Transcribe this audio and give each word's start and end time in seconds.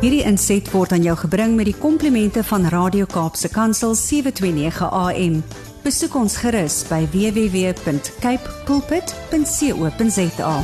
Hierdie 0.00 0.22
inset 0.24 0.64
word 0.72 0.94
aan 0.96 1.02
jou 1.04 1.12
gebring 1.26 1.58
met 1.58 1.66
die 1.68 1.76
komplimente 1.76 2.40
van 2.48 2.62
Radio 2.72 3.04
Kaapse 3.04 3.50
Kansel 3.52 3.92
729 3.92 4.86
AM. 4.96 5.34
Besoek 5.84 6.14
ons 6.16 6.38
gerus 6.40 6.78
by 6.88 7.02
www.cape 7.12 8.54
pulpit.co.za. 8.64 10.54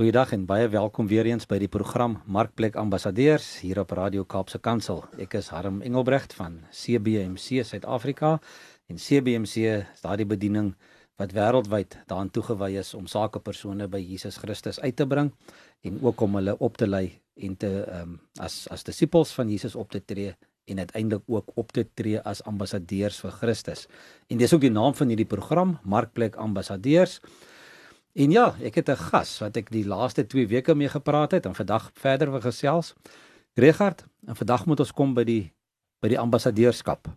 Goeiedag 0.00 0.32
en 0.32 0.46
baie 0.48 0.72
welkom 0.72 1.12
weer 1.12 1.28
eens 1.28 1.44
by 1.44 1.60
die 1.60 1.68
program 1.68 2.22
Markplek 2.24 2.80
Ambassadeurs 2.80 3.58
hier 3.60 3.82
op 3.84 3.92
Radio 3.92 4.24
Kaapse 4.24 4.62
Kansel. 4.64 5.04
Ek 5.20 5.36
is 5.42 5.52
Harm 5.52 5.84
Engelbrecht 5.84 6.32
van 6.40 6.62
CBMC 6.72 7.68
Suid-Afrika 7.68 8.38
en 8.88 8.96
CBMC 8.96 9.68
is 9.76 10.00
daardie 10.00 10.24
bediening 10.24 10.72
wat 11.20 11.34
wêreldwyd 11.36 11.98
daaraan 12.08 12.30
toegewy 12.32 12.78
is 12.80 12.94
om 12.96 13.08
sakepersone 13.10 13.88
by 13.92 14.00
Jesus 14.00 14.38
Christus 14.40 14.80
uit 14.80 14.96
te 14.96 15.06
bring 15.06 15.28
en 15.84 15.98
ook 16.00 16.20
om 16.24 16.38
hulle 16.40 16.56
op 16.58 16.80
te 16.80 16.88
lei 16.88 17.20
en 17.36 17.56
te 17.56 17.70
ehm 17.84 18.14
um, 18.14 18.20
as 18.40 18.64
as 18.72 18.84
disippels 18.88 19.34
van 19.36 19.52
Jesus 19.52 19.76
op 19.76 19.90
te 19.92 20.00
tree 20.00 20.32
en 20.70 20.78
uiteindelik 20.78 21.24
ook 21.26 21.52
op 21.60 21.72
te 21.72 21.84
tree 21.94 22.20
as 22.20 22.42
ambassadeurs 22.46 23.20
vir 23.20 23.32
Christus. 23.40 23.86
En 24.28 24.38
dis 24.38 24.52
ook 24.54 24.60
die 24.60 24.70
naam 24.70 24.94
van 24.94 25.08
hierdie 25.08 25.26
program, 25.26 25.78
Markplek 25.82 26.36
Ambassadeurs. 26.36 27.20
En 28.14 28.30
ja, 28.30 28.54
ek 28.62 28.74
het 28.74 28.88
'n 28.88 28.96
gas 29.10 29.38
wat 29.40 29.56
ek 29.56 29.70
die 29.70 29.84
laaste 29.84 30.26
2 30.26 30.46
weke 30.46 30.74
mee 30.74 30.88
gepraat 30.88 31.32
het 31.32 31.46
en 31.46 31.54
vandag 31.54 31.90
verder 31.94 32.30
wil 32.30 32.40
gesels. 32.40 32.94
Regard, 33.54 34.04
en 34.26 34.36
vandag 34.36 34.66
moet 34.66 34.80
ons 34.80 34.92
kom 34.92 35.14
by 35.14 35.24
die 35.24 35.52
by 36.00 36.08
die 36.08 36.18
ambassadeurskap 36.18 37.08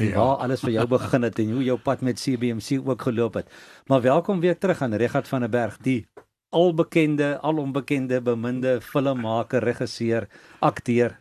en 0.00 0.08
ja. 0.08 0.16
waar 0.16 0.42
alles 0.44 0.64
vir 0.64 0.72
jou 0.78 0.86
begin 0.88 1.26
het 1.26 1.38
en 1.38 1.52
hoe 1.56 1.64
jou 1.64 1.76
pad 1.78 2.00
met 2.06 2.20
CBMC 2.20 2.80
ook 2.80 3.02
geloop 3.02 3.38
het. 3.40 3.50
Maar 3.86 4.00
welkom 4.00 4.40
weer 4.40 4.58
terug 4.58 4.82
aan 4.82 4.94
Regard 4.94 5.28
van 5.28 5.40
der 5.40 5.52
Berg, 5.52 5.76
die 5.84 6.06
albekende, 6.48 7.38
alonbekende, 7.40 8.20
beminde 8.22 8.80
filmmaker, 8.80 9.62
regisseur, 9.62 10.28
akteur. 10.58 11.16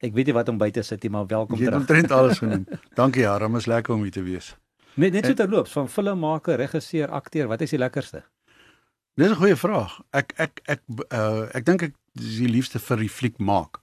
Ek 0.00 0.14
weet 0.16 0.30
nie 0.30 0.36
wat 0.36 0.48
om 0.48 0.58
by 0.58 0.70
te 0.72 0.82
sit 0.86 1.02
nie, 1.04 1.12
maar 1.12 1.26
welkom 1.26 1.58
terug. 1.58 1.66
Jy 1.68 1.74
het 1.74 1.80
omtrent 1.80 2.10
alles 2.16 2.40
genoem. 2.40 2.66
Dankie 3.00 3.26
Harm, 3.26 3.56
is 3.56 3.68
lekker 3.68 3.94
om 3.94 4.06
hier 4.06 4.14
te 4.14 4.24
wees. 4.24 4.54
Net 4.94 5.12
net 5.12 5.26
so 5.28 5.36
terloop 5.36 5.68
van 5.70 5.88
filmmaker, 5.88 6.56
regisseur, 6.58 7.10
akteur, 7.12 7.50
wat 7.50 7.60
is 7.60 7.74
die 7.74 7.78
lekkerste? 7.78 8.24
Dis 9.18 9.30
'n 9.30 9.36
goeie 9.36 9.56
vraag. 9.56 10.00
Ek 10.16 10.32
ek 10.36 10.60
ek 10.64 10.80
uh, 11.12 11.44
ek 11.52 11.64
dink 11.66 11.82
ek 11.82 11.94
is 12.16 12.38
die 12.40 12.48
liefste 12.48 12.78
vir 12.78 13.04
die 13.04 13.12
fliek 13.12 13.38
maak. 13.38 13.82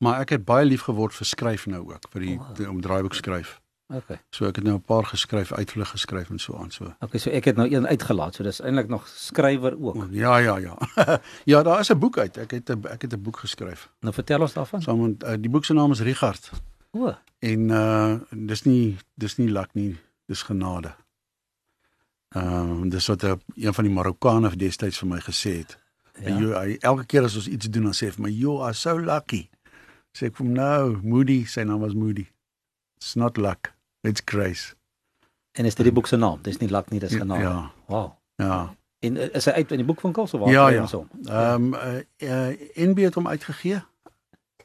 Maar 0.00 0.22
ek 0.24 0.30
het 0.30 0.44
baie 0.44 0.64
lief 0.64 0.86
geword 0.88 1.12
vir 1.12 1.26
skryf 1.26 1.66
nou 1.66 1.82
ook, 1.92 2.08
vir 2.12 2.20
die, 2.24 2.36
oh. 2.40 2.68
om 2.70 2.80
draaiboek 2.80 3.14
skryf. 3.14 3.60
Okay. 3.90 4.20
So 4.30 4.46
ek 4.46 4.56
het 4.56 4.64
nou 4.64 4.76
'n 4.76 4.82
paar 4.82 5.04
geskryf, 5.04 5.52
uitvlug 5.52 5.88
geskryf 5.88 6.30
en 6.30 6.38
so 6.38 6.56
aan 6.56 6.70
so. 6.70 6.94
Okay, 7.00 7.20
so 7.20 7.30
ek 7.30 7.44
het 7.44 7.56
nou 7.56 7.74
een 7.74 7.86
uitgelaat. 7.86 8.34
So 8.34 8.42
dis 8.42 8.60
eintlik 8.60 8.88
nog 8.88 9.08
skrywer 9.08 9.82
ook. 9.82 10.06
Ja, 10.10 10.36
ja, 10.38 10.56
ja. 10.58 10.78
ja, 11.44 11.62
daar 11.62 11.80
is 11.80 11.90
'n 11.90 11.98
boek 11.98 12.18
uit. 12.18 12.36
Ek 12.36 12.50
het 12.50 12.68
'n 12.70 12.86
ek 12.86 13.02
het 13.02 13.12
'n 13.12 13.22
boek 13.22 13.38
geskryf. 13.38 13.90
Nou 14.00 14.14
vertel 14.14 14.40
ons 14.40 14.52
daarvan. 14.52 14.82
So 14.82 14.96
met 14.96 15.22
uh, 15.22 15.34
die 15.38 15.50
boek 15.50 15.64
se 15.64 15.72
naam 15.72 15.90
is 15.90 16.00
Richard. 16.00 16.50
O. 16.90 17.14
En 17.38 17.68
uh 17.68 18.18
dis 18.30 18.62
nie 18.62 18.96
dis 19.14 19.36
nie 19.36 19.50
lak 19.50 19.74
nie, 19.74 19.98
dis 20.26 20.42
genade. 20.42 20.94
Ehm 22.28 22.84
uh, 22.84 22.90
dis 22.90 23.06
wat 23.06 23.22
'n 23.22 23.40
een 23.54 23.74
van 23.74 23.84
die 23.84 23.92
Marokkane 23.92 24.56
destyds 24.56 24.98
vir 24.98 25.08
my 25.08 25.20
gesê 25.20 25.56
het. 25.56 25.78
Ja. 26.20 26.38
Jy 26.38 26.52
hy 26.52 26.76
elke 26.80 27.06
keer 27.06 27.22
as 27.22 27.36
ons 27.36 27.48
iets 27.48 27.70
doen 27.70 27.82
dan 27.82 27.92
sê 27.92 28.06
hy 28.06 28.12
vir 28.12 28.22
my, 28.22 28.30
"You 28.30 28.62
are 28.62 28.72
so 28.72 28.98
lucky." 28.98 29.48
Sê 30.12 30.26
ek 30.26 30.36
vir 30.36 30.46
hom, 30.46 30.54
"No, 30.54 31.00
Moody, 31.02 31.44
sy 31.44 31.62
naam 31.62 31.80
was 31.80 31.94
Moody." 31.94 32.28
It's 32.96 33.14
not 33.14 33.36
luck. 33.36 33.72
It's 34.00 34.22
grace. 34.24 34.74
En 35.52 35.64
is 35.64 35.74
dit 35.74 35.84
die 35.84 35.94
boek 35.94 36.06
se 36.06 36.16
naam? 36.16 36.38
Dis 36.42 36.58
nie 36.58 36.70
lak 36.70 36.90
nie, 36.90 37.00
dis 37.00 37.14
genade. 37.14 37.42
Ja. 37.42 37.72
Wow. 37.86 38.12
Ja. 38.36 38.74
En 38.98 39.16
eh, 39.16 39.34
is 39.34 39.44
hy 39.44 39.52
uit 39.52 39.70
in 39.70 39.76
die 39.82 39.86
boekwinkels 39.86 40.34
of 40.34 40.40
waar 40.40 40.52
ja, 40.52 40.68
ja. 40.68 40.80
ons 40.80 40.92
hom? 40.92 41.08
Ehm 41.24 41.74
uh, 41.74 42.00
uh, 42.18 42.48
NB 42.74 42.98
het 43.08 43.14
hom 43.14 43.28
uitgegee. 43.28 43.80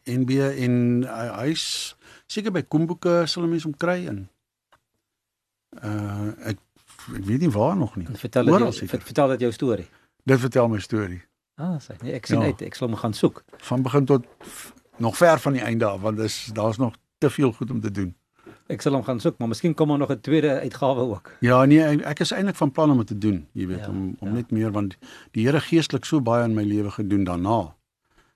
NB 0.03 0.30
in 0.59 1.03
uh, 1.03 1.31
huis 1.41 1.95
seker 2.28 2.51
by 2.51 2.62
Komboeke 2.68 3.23
sal 3.25 3.47
mense 3.47 3.68
hom 3.68 3.78
kry 3.78 4.03
in. 4.12 4.25
Uh 5.81 6.34
ek 6.52 6.59
ek 7.16 7.23
weet 7.23 7.46
nie 7.46 7.52
waar 7.52 7.78
nog 7.78 7.96
nie. 7.96 8.07
En 8.07 8.19
vertel 8.19 8.52
dit 8.52 8.66
jou, 8.66 9.00
vertel 9.07 9.34
dit 9.35 9.47
jou 9.47 9.52
storie. 9.56 9.88
Dit 10.23 10.40
vertel 10.40 10.67
my 10.67 10.79
storie. 10.79 11.22
Ah, 11.56 11.78
sê 11.79 11.96
nee, 12.02 12.13
ek 12.17 12.28
sien 12.28 12.41
ja. 12.44 12.52
uit, 12.52 12.62
ek 12.67 12.75
sal 12.75 12.90
hom 12.90 13.00
gaan 13.00 13.13
soek. 13.16 13.44
Van 13.69 13.84
begin 13.85 14.06
tot 14.06 14.28
nog 14.97 15.17
ver 15.17 15.40
van 15.40 15.56
die 15.56 15.63
einde 15.63 15.85
af 15.85 16.02
want 16.02 16.17
dis 16.17 16.46
daar's 16.53 16.78
nog 16.78 16.96
te 17.17 17.29
veel 17.29 17.52
goed 17.52 17.72
om 17.72 17.81
te 17.81 17.91
doen. 17.91 18.16
Ek 18.66 18.81
sal 18.81 18.96
hom 18.98 19.03
gaan 19.06 19.20
soek, 19.22 19.36
maar 19.38 19.52
miskien 19.52 19.76
kom 19.78 19.92
daar 19.94 20.02
nog 20.02 20.12
'n 20.12 20.22
tweede 20.26 20.59
uitgawe 20.59 21.02
ook. 21.14 21.31
Ja, 21.40 21.66
nee, 21.66 22.03
ek 22.03 22.20
is 22.20 22.31
eintlik 22.31 22.56
van 22.56 22.72
plan 22.72 22.92
om 22.92 22.98
dit 22.98 23.08
te 23.08 23.18
doen, 23.18 23.48
jy 23.52 23.68
weet, 23.68 23.80
ja, 23.80 23.90
om 23.90 24.16
om 24.20 24.28
ja. 24.28 24.34
net 24.34 24.52
meer 24.52 24.72
want 24.72 24.98
die 25.31 25.46
Here 25.46 25.59
geestelik 25.59 26.06
so 26.06 26.22
baie 26.22 26.44
in 26.44 26.53
my 26.53 26.64
lewe 26.64 26.92
gedoen 26.92 27.24
daarna 27.24 27.76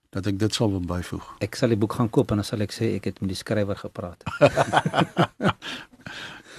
dat 0.09 0.25
ek 0.25 0.39
dit 0.39 0.53
sal 0.53 0.71
wil 0.71 0.81
byvoeg. 0.81 1.25
Ek 1.45 1.55
sal 1.55 1.69
die 1.69 1.77
boek 1.77 1.93
gaan 1.93 2.09
koop 2.09 2.31
en 2.31 2.41
dan 2.41 2.45
sal 2.45 2.61
ek 2.65 2.73
sê 2.73 2.95
ek 2.95 3.03
het 3.09 3.21
met 3.21 3.29
die 3.29 3.37
skrywer 3.37 3.77
gepraat. 3.77 4.23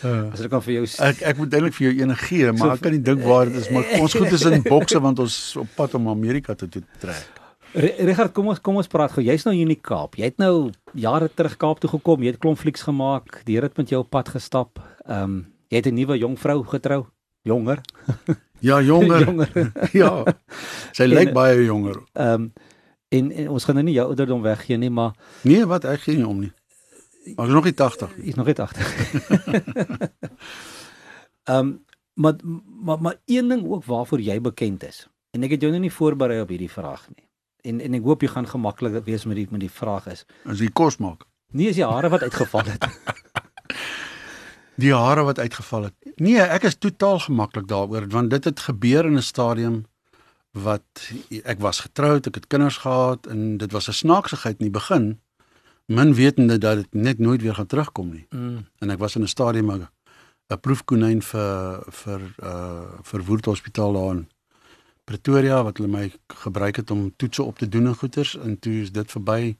Uh, 0.02 0.30
As 0.32 0.40
ek 0.40 0.50
kan 0.50 0.62
vir 0.62 0.74
jou 0.74 0.84
ek 1.06 1.22
ek 1.22 1.36
moet 1.36 1.54
eintlik 1.58 1.74
vir 1.74 1.86
jou 1.88 1.94
ene 2.02 2.16
gee, 2.22 2.52
maar 2.52 2.70
so, 2.70 2.78
ek 2.78 2.86
kan 2.86 2.94
nie 2.94 3.02
dink 3.02 3.26
waar 3.26 3.50
dit 3.50 3.58
is, 3.62 3.70
maar 3.74 3.84
ons 4.02 4.14
goed 4.14 4.32
is 4.32 4.46
in 4.50 4.62
bokse 4.62 5.02
want 5.02 5.18
ons 5.18 5.56
op 5.56 5.76
pad 5.76 5.94
om 5.98 6.08
Amerika 6.08 6.54
toe 6.54 6.68
te 6.68 6.82
trek. 7.02 7.39
Richard, 7.72 8.32
kom 8.34 8.48
ons 8.50 8.58
kom 8.58 8.80
ons 8.80 8.88
praat 8.90 9.12
gou. 9.14 9.22
Jy's 9.22 9.44
nou 9.46 9.52
hier 9.54 9.62
in 9.62 9.70
die 9.70 9.78
Kaap. 9.78 10.16
Jy 10.18 10.32
het 10.32 10.40
nou 10.42 10.72
jare 10.98 11.28
terug 11.30 11.54
Kaap 11.60 11.78
toe 11.82 11.90
gekom. 11.92 12.24
Jy 12.24 12.32
het 12.34 12.40
klomp 12.42 12.58
flieks 12.58 12.82
gemaak. 12.82 13.44
Die 13.46 13.54
Here 13.54 13.68
het 13.68 13.78
met 13.78 13.92
jou 13.92 14.00
op 14.02 14.10
pad 14.10 14.32
gestap. 14.34 14.80
Ehm 15.06 15.22
um, 15.22 15.36
jy 15.70 15.78
het 15.78 15.86
'n 15.86 15.94
nuwe 15.94 16.18
jong 16.18 16.36
vrou 16.38 16.64
getrou. 16.66 17.06
Jonger. 17.42 17.80
ja, 18.68 18.80
jonger. 18.82 19.22
jonger. 19.26 19.72
ja. 20.02 20.24
Sy 20.92 21.06
lyk 21.06 21.32
baie 21.32 21.64
jonger. 21.64 22.02
Ehm 22.14 22.34
um, 22.34 22.52
en, 23.08 23.30
en 23.32 23.48
ons 23.48 23.64
gaan 23.64 23.74
nou 23.74 23.84
nie 23.84 23.94
jou 23.94 24.06
ouderdom 24.06 24.42
weggee 24.42 24.76
nie, 24.78 24.90
maar 24.90 25.14
Nee, 25.42 25.64
wat 25.66 25.84
ek 25.84 26.00
gee 26.00 26.16
nie 26.16 26.26
om 26.26 26.40
nie. 26.40 26.52
Maar 27.36 27.46
ek 27.46 27.50
is 27.50 27.54
nog 27.54 27.64
nie 27.64 27.74
80. 27.74 28.10
Ek 28.18 28.24
is 28.24 28.34
nog 28.34 28.46
nie 28.46 28.54
80. 28.54 30.10
Ehm 31.44 31.58
um, 31.58 31.84
maar 32.14 32.34
maar 32.82 33.00
maar 33.00 33.16
een 33.26 33.48
ding 33.48 33.62
ook 33.66 33.84
waarvoor 33.84 34.20
jy 34.20 34.40
bekend 34.40 34.82
is. 34.82 35.08
En 35.30 35.42
ek 35.42 35.50
het 35.50 35.60
jou 35.60 35.70
nou 35.70 35.80
nie 35.80 35.94
voorberei 35.94 36.40
op 36.40 36.48
hierdie 36.48 36.70
vraag 36.70 37.06
nie 37.14 37.29
en 37.62 37.80
en 37.80 37.94
ek 37.94 38.06
hoop 38.06 38.22
jy 38.22 38.28
gaan 38.28 38.48
gemaklik 38.48 39.04
wees 39.04 39.24
met 39.24 39.36
die 39.36 39.46
met 39.50 39.60
die 39.60 39.72
vraag 39.72 40.06
is. 40.06 40.24
As 40.44 40.60
jy 40.60 40.70
kos 40.72 40.98
maak. 40.98 41.26
Nee, 41.52 41.68
is 41.68 41.76
die 41.76 41.86
hare 41.86 42.08
wat 42.08 42.22
uitgeval 42.22 42.64
het. 42.64 42.86
die 44.84 44.94
hare 44.94 45.24
wat 45.28 45.38
uitgeval 45.38 45.88
het. 45.90 45.94
Nee, 46.16 46.40
ek 46.40 46.68
is 46.70 46.78
totaal 46.78 47.18
gemaklik 47.26 47.68
daaroor 47.68 48.08
want 48.08 48.30
dit 48.30 48.44
het 48.44 48.60
gebeur 48.60 49.06
in 49.06 49.18
'n 49.18 49.22
stadium 49.22 49.84
wat 50.52 51.10
ek 51.44 51.60
was 51.62 51.80
getroud, 51.80 52.26
ek 52.26 52.34
het 52.34 52.46
kinders 52.46 52.82
gehad 52.82 53.26
en 53.26 53.58
dit 53.58 53.72
was 53.72 53.88
'n 53.88 53.92
snaaksigheid 54.02 54.58
in 54.58 54.66
die 54.70 54.78
begin. 54.78 55.20
Min 55.86 56.14
wetende 56.14 56.58
dat 56.58 56.76
dit 56.76 56.94
net 56.94 57.18
nooit 57.18 57.42
weer 57.42 57.54
gaan 57.54 57.66
terugkom 57.66 58.10
nie. 58.10 58.26
Mm. 58.30 58.66
En 58.78 58.90
ek 58.90 58.98
was 58.98 59.16
in 59.16 59.22
'n 59.22 59.28
stadium 59.28 59.70
'n 60.50 60.60
proefkonyn 60.60 61.22
vir 61.22 61.82
vir 61.90 62.20
uh 62.42 62.98
vir 63.02 63.24
Woord 63.24 63.44
Hospitaal 63.44 63.92
daar 63.92 64.14
in 64.16 64.28
Pretoria 65.10 65.58
wat 65.66 65.80
hulle 65.80 65.90
my 65.90 66.04
gebruik 66.44 66.76
het 66.78 66.90
om 66.94 67.08
toetse 67.18 67.42
op 67.42 67.58
te 67.58 67.66
doen 67.68 67.90
en 67.90 67.96
goeters 67.98 68.36
en 68.38 68.54
toe 68.62 68.76
is 68.84 68.92
dit 68.94 69.10
verby. 69.10 69.56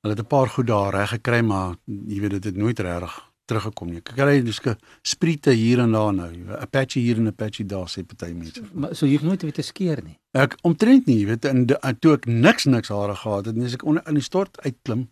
Hulle 0.00 0.14
het 0.14 0.22
'n 0.22 0.30
paar 0.30 0.48
goed 0.48 0.66
daar 0.66 0.94
reg 0.94 1.10
gekry, 1.10 1.40
maar 1.42 1.74
jy 1.86 2.20
weet 2.20 2.30
dit 2.30 2.44
het 2.44 2.56
nooit 2.56 2.78
regtig 2.78 3.30
teruggekom 3.44 3.88
nie. 3.90 3.96
Ek 3.96 4.12
kry 4.14 4.42
dus 4.42 4.60
spriete 5.02 5.50
hier 5.50 5.78
en 5.78 5.92
daar 5.92 6.14
nou. 6.14 6.30
'n 6.30 6.70
Patchy 6.70 7.00
hier 7.00 7.16
en 7.16 7.26
'n 7.26 7.34
patchy 7.34 7.66
daar 7.66 7.88
sê 7.88 8.06
party 8.06 8.32
mense. 8.32 8.62
Maar 8.72 8.94
so 8.94 9.06
jy 9.06 9.12
het 9.12 9.22
nooit 9.22 9.42
weer 9.42 9.52
te 9.52 9.62
skeer 9.62 10.02
nie. 10.04 10.18
Ek 10.32 10.56
omtrent 10.62 11.06
nie, 11.06 11.18
jy 11.18 11.26
weet 11.26 11.44
en, 11.44 11.66
en 11.66 11.98
toe 11.98 12.12
ek 12.12 12.26
niks 12.26 12.64
niks 12.64 12.88
hare 12.88 13.14
gehad 13.14 13.46
het, 13.46 13.56
nes 13.56 13.74
ek 13.74 13.84
onder 13.84 14.02
in 14.06 14.14
die 14.14 14.22
stort 14.22 14.60
uitklim, 14.62 15.08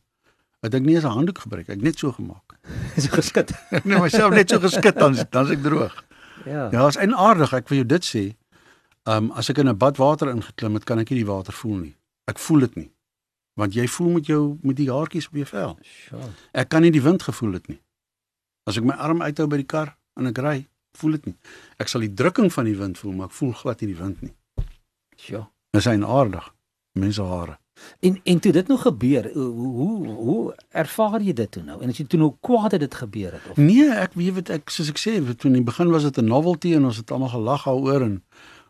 het 0.63 0.75
ek 0.75 0.83
nie 0.83 0.95
eens 0.95 1.05
'n 1.05 1.19
handdoek 1.19 1.39
gebruik. 1.39 1.69
Ek 1.69 1.83
net 1.83 1.99
so 1.99 2.13
gemaak. 2.13 2.59
so 2.97 3.09
geskit. 3.11 3.51
nee, 3.85 3.99
myself 3.99 4.35
net 4.35 4.51
so 4.51 4.59
geskit 4.61 4.95
dan 4.95 5.17
dan's 5.31 5.51
ek 5.51 5.63
droog. 5.63 6.05
Ja. 6.45 6.71
Ja, 6.71 6.87
is 6.87 6.97
eienaardig. 6.97 7.53
Ek 7.53 7.69
wil 7.69 7.79
jou 7.79 7.87
dit 7.87 8.05
sê. 8.05 8.37
Ehm 9.09 9.25
um, 9.25 9.31
as 9.31 9.49
ek 9.49 9.59
in 9.59 9.69
'n 9.69 9.77
bad 9.77 9.97
water 9.97 10.29
ingeklim 10.29 10.75
het, 10.75 10.85
kan 10.85 10.99
ek 10.99 11.11
nie 11.11 11.25
die 11.25 11.31
water 11.33 11.53
voel 11.53 11.77
nie. 11.77 11.97
Ek 12.25 12.39
voel 12.39 12.59
dit 12.59 12.75
nie. 12.75 12.91
Want 13.55 13.75
jy 13.75 13.87
voel 13.89 14.11
met 14.11 14.27
jou 14.27 14.59
met 14.63 14.77
die 14.77 14.91
haartjies 14.91 15.29
op 15.29 15.35
jou 15.35 15.47
vel. 15.47 15.79
Sure. 15.83 16.29
Ek 16.53 16.69
kan 16.69 16.83
nie 16.83 16.91
die 16.91 17.03
wind 17.03 17.23
gevoel 17.23 17.53
dit 17.53 17.69
nie. 17.69 17.81
As 18.65 18.77
ek 18.77 18.85
my 18.85 18.95
arm 18.95 19.23
uithou 19.23 19.47
by 19.47 19.57
die 19.57 19.67
kar 19.67 19.97
en 20.15 20.27
ek 20.27 20.39
ry, 20.39 20.67
voel 20.93 21.11
dit 21.17 21.27
nie. 21.27 21.37
Ek 21.79 21.89
sal 21.89 22.01
die 22.01 22.15
drukking 22.15 22.53
van 22.53 22.65
die 22.65 22.77
wind 22.77 22.99
voel, 22.99 23.13
maar 23.13 23.27
ek 23.27 23.33
voel 23.33 23.53
glad 23.53 23.81
nie 23.81 23.95
die 23.95 24.03
wind 24.03 24.23
nie. 24.23 24.35
Sjoe. 25.17 25.47
Dit 25.73 25.87
is 25.87 25.89
aardig. 25.89 26.55
Mense 26.93 27.23
hare. 27.23 27.59
En 28.01 28.21
en 28.25 28.39
toe 28.39 28.53
dit 28.53 28.67
nou 28.67 28.79
gebeur, 28.79 29.31
hoe 29.33 29.53
hoe 29.53 30.07
hoe 30.07 30.55
ervaar 30.69 31.21
jy 31.21 31.33
dit 31.33 31.51
toe 31.51 31.63
nou? 31.63 31.81
En 31.83 31.89
as 31.89 31.97
jy 31.97 32.07
toe 32.07 32.19
nou 32.19 32.33
kwaad 32.41 32.73
het 32.77 32.81
dit 32.81 32.95
gebeur 32.95 33.33
het 33.33 33.51
of? 33.51 33.57
Nee, 33.57 33.89
ek 33.91 34.17
weet 34.19 34.51
ek 34.51 34.71
soos 34.71 34.91
ek 34.93 34.99
sê, 34.99 35.19
toe 35.35 35.51
in 35.51 35.61
die 35.61 35.67
begin 35.67 35.91
was 35.95 36.03
dit 36.03 36.19
'n 36.19 36.27
novelty 36.27 36.75
en 36.75 36.85
ons 36.85 36.97
het 36.97 37.11
almal 37.11 37.29
gelag 37.29 37.65
daaroor 37.65 38.03
en 38.03 38.23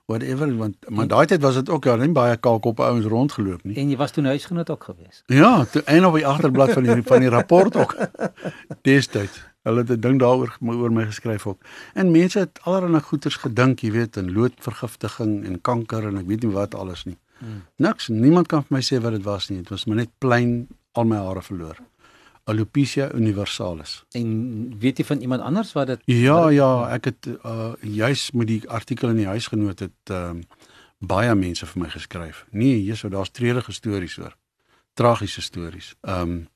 whatever 0.08 0.56
want 0.56 0.76
maar 0.88 1.08
daai 1.08 1.26
tyd 1.28 1.42
was 1.44 1.58
dit 1.60 1.68
ook 1.68 1.84
ja 1.84 1.96
nie 2.00 2.12
baie 2.16 2.36
kalkop 2.36 2.80
ouens 2.80 3.04
rondgeloop 3.12 3.64
nie. 3.68 3.76
En 3.76 3.90
jy 3.92 3.96
was 4.00 4.14
toe 4.16 4.24
huisgenoot 4.24 4.70
ook 4.72 4.88
geweest. 4.88 5.22
Ja, 5.26 5.64
toe 5.64 5.82
en 5.84 6.06
op 6.08 6.16
die 6.16 6.26
agterblad 6.26 6.72
van 6.72 6.88
die 6.88 7.02
van 7.10 7.20
die 7.24 7.28
rapport 7.34 7.76
ook. 7.76 7.94
Destyds. 8.88 9.42
Hulle 9.68 9.84
het 9.84 9.90
'n 9.90 10.00
ding 10.00 10.18
daaroor 10.18 10.56
oor 10.64 10.92
my 10.92 11.04
geskryf 11.10 11.46
ook. 11.46 11.60
En 11.94 12.10
mense 12.10 12.38
het 12.38 12.60
allerlei 12.62 13.02
goeters 13.02 13.36
gedink, 13.36 13.84
jy 13.84 13.90
weet, 13.92 14.16
en 14.16 14.32
loodvergiftiging 14.32 15.44
en 15.44 15.60
kanker 15.60 16.06
en 16.08 16.16
ek 16.16 16.26
weet 16.26 16.42
nie 16.42 16.52
wat 16.52 16.74
alles 16.74 17.04
nie. 17.04 17.18
Hmm. 17.38 17.62
Niks, 17.76 18.08
niemand 18.08 18.46
kan 18.46 18.64
vir 18.64 18.76
my 18.76 18.82
sê 18.82 19.02
wat 19.02 19.12
dit 19.12 19.22
was 19.22 19.48
nie. 19.48 19.58
Dit 19.58 19.68
was 19.68 19.84
maar 19.84 19.96
net 19.96 20.10
plain 20.18 20.68
al 20.92 21.04
my 21.04 21.16
hare 21.16 21.42
verloor. 21.42 21.76
Alopecia 22.48 23.10
universalis. 23.14 24.04
En 24.16 24.28
weet 24.80 24.98
jy 24.98 25.04
van 25.04 25.20
iemand 25.20 25.42
anders 25.44 25.72
wat 25.76 25.86
dit 25.86 26.00
Ja, 26.04 26.40
wat 26.42 26.54
ja, 26.56 26.70
ek 26.96 27.10
het 27.10 27.28
uh 27.44 27.72
juis 27.82 28.30
met 28.30 28.48
die 28.48 28.62
artikel 28.68 29.12
in 29.12 29.20
die 29.20 29.28
huisgenoot 29.28 29.84
het 29.84 30.12
ehm 30.12 30.40
um, 30.40 30.42
baie 30.98 31.34
mense 31.38 31.66
vir 31.66 31.82
my 31.82 31.88
geskryf. 31.92 32.46
Nee, 32.50 32.80
hier 32.82 32.96
sou 32.96 33.10
daar's 33.12 33.30
treurige 33.30 33.72
stories 33.72 34.16
hoor. 34.16 34.36
Tragiese 34.94 35.42
stories. 35.42 35.94
Ehm 36.00 36.20
um, 36.20 36.48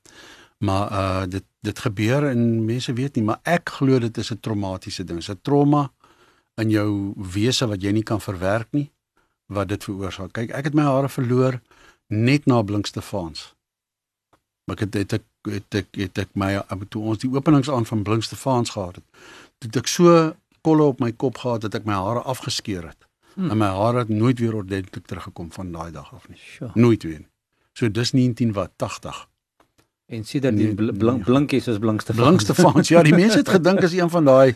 maar 0.57 0.91
uh 0.91 1.23
dit 1.29 1.45
dit 1.61 1.79
gebeur 1.79 2.27
en 2.29 2.65
mense 2.65 2.93
weet 2.93 3.15
nie, 3.15 3.23
maar 3.23 3.39
ek 3.43 3.69
glo 3.69 3.99
dit 3.99 4.17
is 4.17 4.31
'n 4.31 4.39
traumatiese 4.39 5.03
ding. 5.03 5.19
Dit 5.19 5.29
'n 5.29 5.41
trauma 5.41 5.91
in 6.55 6.69
jou 6.69 7.13
wese 7.33 7.67
wat 7.67 7.81
jy 7.81 7.91
nie 7.91 8.03
kan 8.03 8.21
verwerk 8.21 8.67
nie 8.71 8.91
wat 9.45 9.67
dit 9.67 9.83
veroorsaak. 9.83 10.31
Kyk, 10.33 10.51
ek 10.51 10.71
het 10.71 10.73
my 10.73 10.85
hare 10.87 11.09
verloor 11.09 11.59
net 12.07 12.45
na 12.45 12.61
Blinkstefans. 12.61 13.53
Maar 14.65 14.75
ek 14.75 14.85
het 14.85 14.93
het 14.93 15.13
ek 15.13 15.25
het 15.51 15.75
ek 15.75 15.87
het 15.97 16.17
ek 16.17 16.29
my 16.39 16.61
toe 16.89 17.03
ons 17.03 17.19
die 17.23 17.29
openings 17.33 17.69
aan 17.69 17.85
van 17.85 18.03
Blinkstefans 18.03 18.69
gehad 18.75 18.95
het. 18.95 19.03
Toe 19.59 19.69
het 19.69 19.75
ek 19.83 19.87
so 19.87 20.33
kolle 20.63 20.83
op 20.83 20.99
my 21.03 21.11
kop 21.11 21.37
gehad 21.43 21.61
dat 21.61 21.75
ek 21.75 21.85
my 21.85 21.93
hare 21.99 22.21
afgeskeur 22.21 22.87
het. 22.87 23.07
Hmm. 23.35 23.49
En 23.51 23.57
my 23.57 23.67
hare 23.67 23.97
het 24.05 24.09
nooit 24.09 24.39
weer 24.39 24.55
ordentlik 24.55 25.05
teruggekom 25.07 25.51
van 25.51 25.71
daai 25.71 25.91
dag 25.91 26.13
af 26.13 26.29
nie. 26.29 26.39
Sure. 26.39 26.71
Nooit 26.75 27.03
weer 27.03 27.19
nie. 27.19 27.29
So 27.73 27.89
dis 27.89 28.11
19 28.11 28.53
wat 28.53 28.71
80. 28.77 29.27
En 30.05 30.23
sien 30.23 30.41
dat 30.41 30.55
die 30.55 30.65
Nee, 30.65 30.75
bl 30.75 30.83
nee. 30.83 30.97
blink 30.99 31.23
blinkies 31.23 31.67
is 31.67 31.77
blinkste 31.79 32.13
Blinkstefans. 32.13 32.87
Ja, 32.87 33.01
die 33.03 33.15
mense 33.15 33.37
het 33.37 33.49
gedink 33.57 33.83
as 33.83 33.93
een 33.97 34.09
van 34.09 34.25
daai 34.25 34.55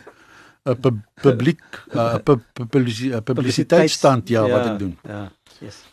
'n 0.67 0.79
pu 0.79 0.91
publiek 1.21 1.61
'n 1.95 2.23
publisi- 2.67 3.11
'n 3.15 3.23
publisiteitsstand 3.23 4.27
ja, 4.29 4.47
wat 4.49 4.65
ek 4.65 4.79
doen. 4.79 4.97
Ja. 5.03 5.31
Yes. 5.59 5.83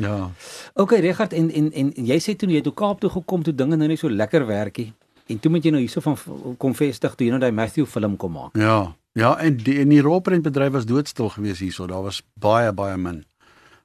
Ja. 0.00 0.30
Okay, 0.74 1.00
Regard 1.00 1.32
en 1.32 1.50
en 1.50 1.72
en 1.72 1.92
jy 1.94 2.18
sê 2.20 2.36
toe 2.36 2.48
jy 2.50 2.62
toe 2.64 2.74
Kaap 2.74 3.00
toe 3.00 3.10
gekom 3.10 3.42
toe 3.42 3.54
dinge 3.54 3.76
nou 3.76 3.88
nie 3.88 4.00
so 4.00 4.10
lekker 4.10 4.46
werkie. 4.46 4.92
En 5.26 5.38
toe 5.38 5.50
moet 5.50 5.64
jy 5.64 5.70
nou 5.70 5.80
hierso 5.80 6.00
van 6.00 6.16
kom 6.58 6.74
vestig 6.74 7.14
toe 7.14 7.26
jy 7.26 7.34
nou 7.34 7.40
daai 7.40 7.52
Matthew 7.52 7.86
film 7.86 8.16
kom 8.16 8.32
maak. 8.32 8.56
Ja. 8.56 8.94
Ja, 9.12 9.34
en 9.44 9.58
die 9.60 9.76
en 9.82 9.90
die 9.92 10.00
rolprentbedryf 10.00 10.72
was 10.72 10.88
doodstil 10.88 11.28
geweest 11.28 11.60
hierso. 11.60 11.86
Daar 11.86 12.02
was 12.02 12.22
baie 12.40 12.72
baie 12.72 12.96
min 12.96 13.24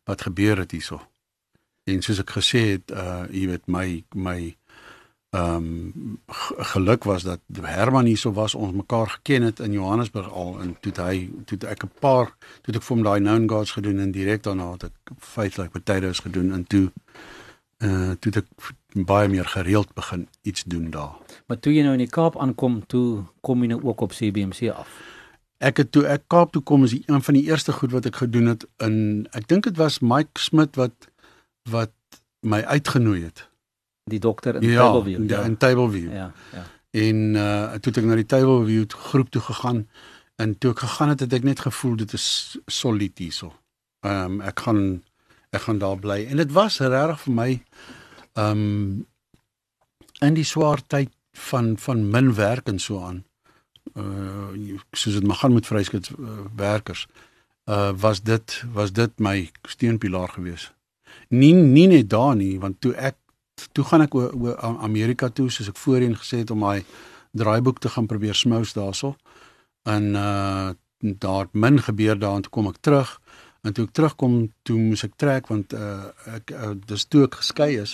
wat 0.07 0.21
gebeur 0.21 0.57
het 0.63 0.71
hierso. 0.71 1.01
En 1.83 2.01
soos 2.01 2.21
ek 2.24 2.31
gesê 2.38 2.63
het, 2.77 2.92
uh 2.92 3.25
jy 3.31 3.48
weet 3.51 3.68
my 3.68 4.03
my 4.15 4.56
ehm 5.29 5.56
um, 5.56 6.21
geluk 6.57 7.03
was 7.03 7.24
dat 7.24 7.39
Herman 7.62 8.06
hierso 8.06 8.31
was, 8.31 8.56
ons 8.56 8.74
mekaar 8.74 9.09
geken 9.09 9.41
het 9.41 9.59
in 9.59 9.71
Johannesburg 9.71 10.31
al 10.31 10.62
en 10.62 10.77
toe 10.79 10.91
het 10.91 11.01
hy 11.03 11.29
toe 11.45 11.57
het 11.59 11.63
ek 11.63 11.83
'n 11.83 11.91
paar 12.00 12.25
toe 12.62 12.71
het 12.71 12.75
ek 12.75 12.83
vir 12.83 12.95
hom 12.95 13.03
daai 13.03 13.19
known 13.19 13.50
guards 13.50 13.71
gedoen 13.71 14.00
en 14.00 14.12
direk 14.12 14.44
daarna 14.44 14.71
het 14.71 14.83
ek 14.83 15.12
feitelik 15.19 15.71
potatoes 15.71 16.19
gedoen 16.19 16.51
en 16.51 16.68
toe 16.68 16.91
uh 17.77 18.12
toe 18.19 18.31
het 18.31 18.38
ek 18.38 18.47
baie 19.06 19.27
meer 19.27 19.45
gereeld 19.45 19.94
begin 19.94 20.27
iets 20.41 20.63
doen 20.63 20.89
daar. 20.89 21.15
Maar 21.45 21.59
toe 21.59 21.74
jy 21.74 21.83
nou 21.83 21.94
in 21.94 22.06
die 22.06 22.09
Kaap 22.09 22.38
aankom, 22.38 22.85
toe 22.88 23.24
kom 23.41 23.62
jy 23.62 23.68
nou 23.68 23.83
ook 23.83 24.01
op 24.01 24.12
CBC 24.12 24.71
af. 24.71 24.89
Ek 25.57 25.77
het 25.77 25.91
toe 25.91 26.06
ek 26.06 26.24
Kaap 26.27 26.51
toe 26.51 26.62
kom 26.62 26.83
is 26.83 26.95
die 26.95 27.03
een 27.06 27.21
van 27.21 27.33
die 27.33 27.44
eerste 27.44 27.71
goed 27.71 27.91
wat 27.91 28.06
ek 28.06 28.15
gedoen 28.15 28.45
het 28.45 28.65
in 28.77 29.27
ek 29.31 29.47
dink 29.47 29.63
dit 29.63 29.77
was 29.77 30.00
Mike 30.00 30.39
Smit 30.39 30.75
wat 30.75 31.12
wat 31.69 31.94
my 32.41 32.62
uitgenooi 32.63 33.24
het. 33.24 33.50
Die 34.07 34.19
dokter 34.24 34.56
in 34.56 34.69
ja, 34.69 34.86
Tableview. 34.86 35.30
Ja, 35.30 35.42
in 35.44 35.57
Tableview. 35.57 36.12
Ja, 36.13 36.31
ja. 36.54 36.63
En 36.98 37.36
uh 37.36 37.80
toe 37.83 37.92
ek 37.94 38.06
na 38.07 38.15
die 38.15 38.25
Tableview 38.25 38.86
groep 38.88 39.30
toe 39.30 39.42
gegaan 39.42 39.83
en 40.39 40.56
toe 40.57 40.71
ek 40.71 40.86
gegaan 40.86 41.12
het 41.13 41.25
het 41.25 41.33
ek 41.33 41.44
net 41.44 41.59
gevoel 41.65 41.98
dit 42.00 42.13
is 42.15 42.57
solid 42.65 43.19
hierso. 43.19 43.51
Ehm 44.06 44.39
um, 44.39 44.42
ek 44.42 44.63
gaan 44.65 44.81
ek 45.51 45.68
gaan 45.68 45.83
daar 45.83 46.00
bly 46.00 46.24
en 46.30 46.39
dit 46.39 46.51
was 46.56 46.80
regtig 46.80 47.21
vir 47.25 47.38
my 47.42 47.51
ehm 48.33 48.65
um, 48.65 49.06
in 50.25 50.33
die 50.33 50.48
swaar 50.48 50.81
tyd 50.88 51.12
van 51.38 51.75
van 51.77 52.10
min 52.10 52.33
werk 52.36 52.68
en 52.68 52.80
so 52.80 53.03
aan. 53.03 53.24
Uh 53.94 54.80
soos 54.92 55.13
dit 55.19 55.27
maar 55.27 55.42
gaan 55.44 55.53
met 55.53 55.68
vryskut 55.68 56.10
uh, 56.10 56.48
werkers. 56.56 57.07
Uh 57.65 57.92
was 58.00 58.24
dit 58.24 58.63
was 58.74 58.92
dit 58.92 59.19
my 59.19 59.51
steunpilaar 59.68 60.30
gewees. 60.30 60.71
Nie 61.30 61.53
nie 61.53 61.88
net 61.88 62.10
daar 62.10 62.36
nie 62.36 62.60
want 62.60 62.81
toe 62.81 62.94
ek 62.95 63.15
toe 63.71 63.83
gaan 63.83 64.06
ek 64.06 64.15
oor, 64.15 64.33
oor 64.33 64.57
Amerika 64.86 65.30
toe 65.30 65.50
soos 65.50 65.69
ek 65.71 65.80
voorheen 65.81 66.18
gesê 66.18 66.44
het 66.44 66.51
om 66.51 66.62
my 66.65 66.81
draaiboek 67.38 67.80
te 67.80 67.89
gaan 67.89 68.09
probeer 68.09 68.36
smous 68.36 68.74
daarso. 68.77 69.15
En 69.83 70.13
uh 70.15 70.74
daar 70.98 71.45
min 71.51 71.77
gebeur 71.81 72.19
daar 72.19 72.36
en 72.36 72.42
toe 72.42 72.51
kom 72.51 72.68
ek 72.68 72.80
terug 72.81 73.09
en 73.62 73.74
toe 73.74 73.83
ek 73.86 73.92
terugkom 73.94 74.38
toe 74.65 74.77
moes 74.81 75.04
ek 75.06 75.13
trek 75.15 75.48
want 75.54 75.74
uh 75.74 76.09
ek 76.33 76.51
uh, 76.51 76.71
dis 76.89 77.06
toe 77.06 77.27
ek 77.27 77.38
geskei 77.42 77.75
is 77.81 77.94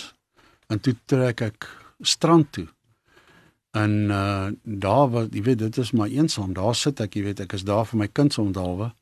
en 0.72 0.80
toe 0.80 0.94
trek 1.04 1.42
ek 1.44 1.68
strand 2.00 2.48
toe. 2.52 2.66
En 3.76 3.92
uh 4.08 4.48
daar 4.62 5.10
was 5.10 5.28
jy 5.32 5.42
weet 5.42 5.58
dit 5.58 5.78
is 5.78 5.92
maar 5.92 6.08
eensaam. 6.08 6.54
Daar 6.56 6.74
sit 6.74 7.00
ek, 7.00 7.16
jy 7.16 7.28
weet 7.28 7.44
ek 7.44 7.52
is 7.58 7.66
daar 7.68 7.84
vir 7.84 7.98
my 8.04 8.08
kind 8.08 8.32
se 8.32 8.40
onthaalwe. 8.40 8.92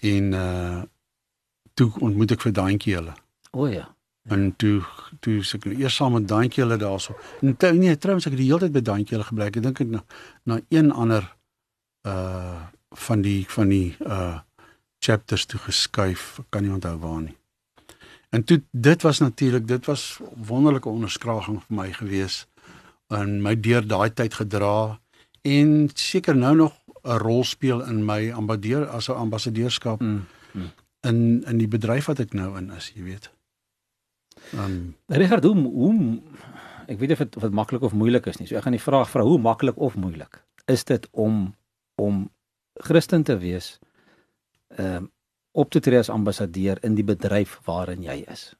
En 0.00 0.32
uh 0.32 0.82
toe 1.76 1.90
ontmoet 2.00 2.32
ek 2.32 2.46
vir 2.46 2.56
Daantjie 2.56 2.96
hulle. 2.96 3.14
O 3.52 3.68
ja. 3.68 3.95
En 4.28 4.56
toe 4.56 4.82
toe 5.20 5.42
se 5.44 5.56
ek 5.56 5.64
eers 5.70 5.94
saam 5.94 6.12
met 6.12 6.28
Daantjie 6.28 6.64
hulle 6.64 6.76
daarso. 6.76 7.14
En 7.40 7.56
toe, 7.56 7.72
nee, 7.72 7.96
trouens 7.98 8.26
ek 8.26 8.34
het 8.34 8.40
die 8.40 8.48
hele 8.48 8.64
tyd 8.66 8.72
by 8.72 8.82
Daantjie 8.82 9.16
hulle 9.16 9.28
gebly. 9.28 9.46
Ek 9.46 9.60
dink 9.62 9.80
ek 9.80 9.92
na 9.92 10.02
na 10.44 10.60
een 10.68 10.90
ander 10.92 11.28
uh 12.06 12.66
van 12.96 13.20
die 13.20 13.44
van 13.48 13.68
die 13.68 13.96
uh 14.06 14.38
chapters 14.98 15.44
toe 15.46 15.60
geskuif. 15.60 16.38
Ek 16.38 16.46
kan 16.50 16.62
nie 16.62 16.72
onthou 16.72 16.96
waar 16.98 17.20
nie. 17.22 17.36
En 18.30 18.44
toe 18.44 18.62
dit 18.70 19.02
was 19.02 19.18
natuurlik, 19.18 19.66
dit 19.68 19.86
was 19.86 20.18
wonderlike 20.34 20.88
onderskraging 20.88 21.60
vir 21.66 21.76
my 21.76 21.92
gewees 21.92 22.46
en 23.14 23.42
my 23.42 23.54
deur 23.60 23.86
daai 23.86 24.10
tyd 24.10 24.34
gedra 24.34 24.98
en 25.46 25.88
seker 25.94 26.36
nou 26.36 26.54
nog 26.56 26.72
'n 27.04 27.18
rol 27.22 27.44
speel 27.44 27.84
in 27.84 28.04
my 28.04 28.32
ambassadeur 28.32 28.88
as 28.88 29.08
'n 29.08 29.12
ambassadeurskap 29.12 30.00
Mm. 30.00 30.24
mm. 30.52 30.70
in 31.00 31.44
in 31.46 31.58
die 31.58 31.68
bedryf 31.68 32.06
wat 32.06 32.20
ek 32.20 32.32
nou 32.32 32.56
in 32.58 32.70
is, 32.70 32.92
jy 32.94 33.02
weet. 33.02 33.30
Ehm 34.52 34.64
um, 34.64 34.94
Richard, 35.06 35.44
hoe 35.44 35.56
hoe 35.56 36.20
ek 36.86 36.98
weet 36.98 37.10
of 37.16 37.18
dit 37.18 37.36
of 37.36 37.42
dit 37.42 37.52
maklik 37.52 37.82
of 37.82 37.92
moeilik 37.92 38.26
is 38.26 38.38
nie. 38.38 38.46
So 38.46 38.56
ek 38.56 38.62
gaan 38.62 38.76
die 38.76 38.82
vraag 38.82 39.10
vra, 39.10 39.22
hoe 39.26 39.38
maklik 39.38 39.76
of 39.76 39.96
moeilik 39.96 40.42
is 40.66 40.84
dit 40.84 41.08
om 41.10 41.54
om 41.94 42.30
Christen 42.74 43.22
te 43.22 43.38
wees 43.38 43.78
ehm 44.76 44.96
um, 44.96 45.10
op 45.56 45.70
te 45.72 45.80
tree 45.80 45.98
as 45.98 46.12
ambassadeur 46.12 46.76
in 46.84 46.94
die 46.94 47.04
bedryf 47.04 47.60
waarin 47.64 48.02
jy 48.04 48.18
is? 48.28 48.50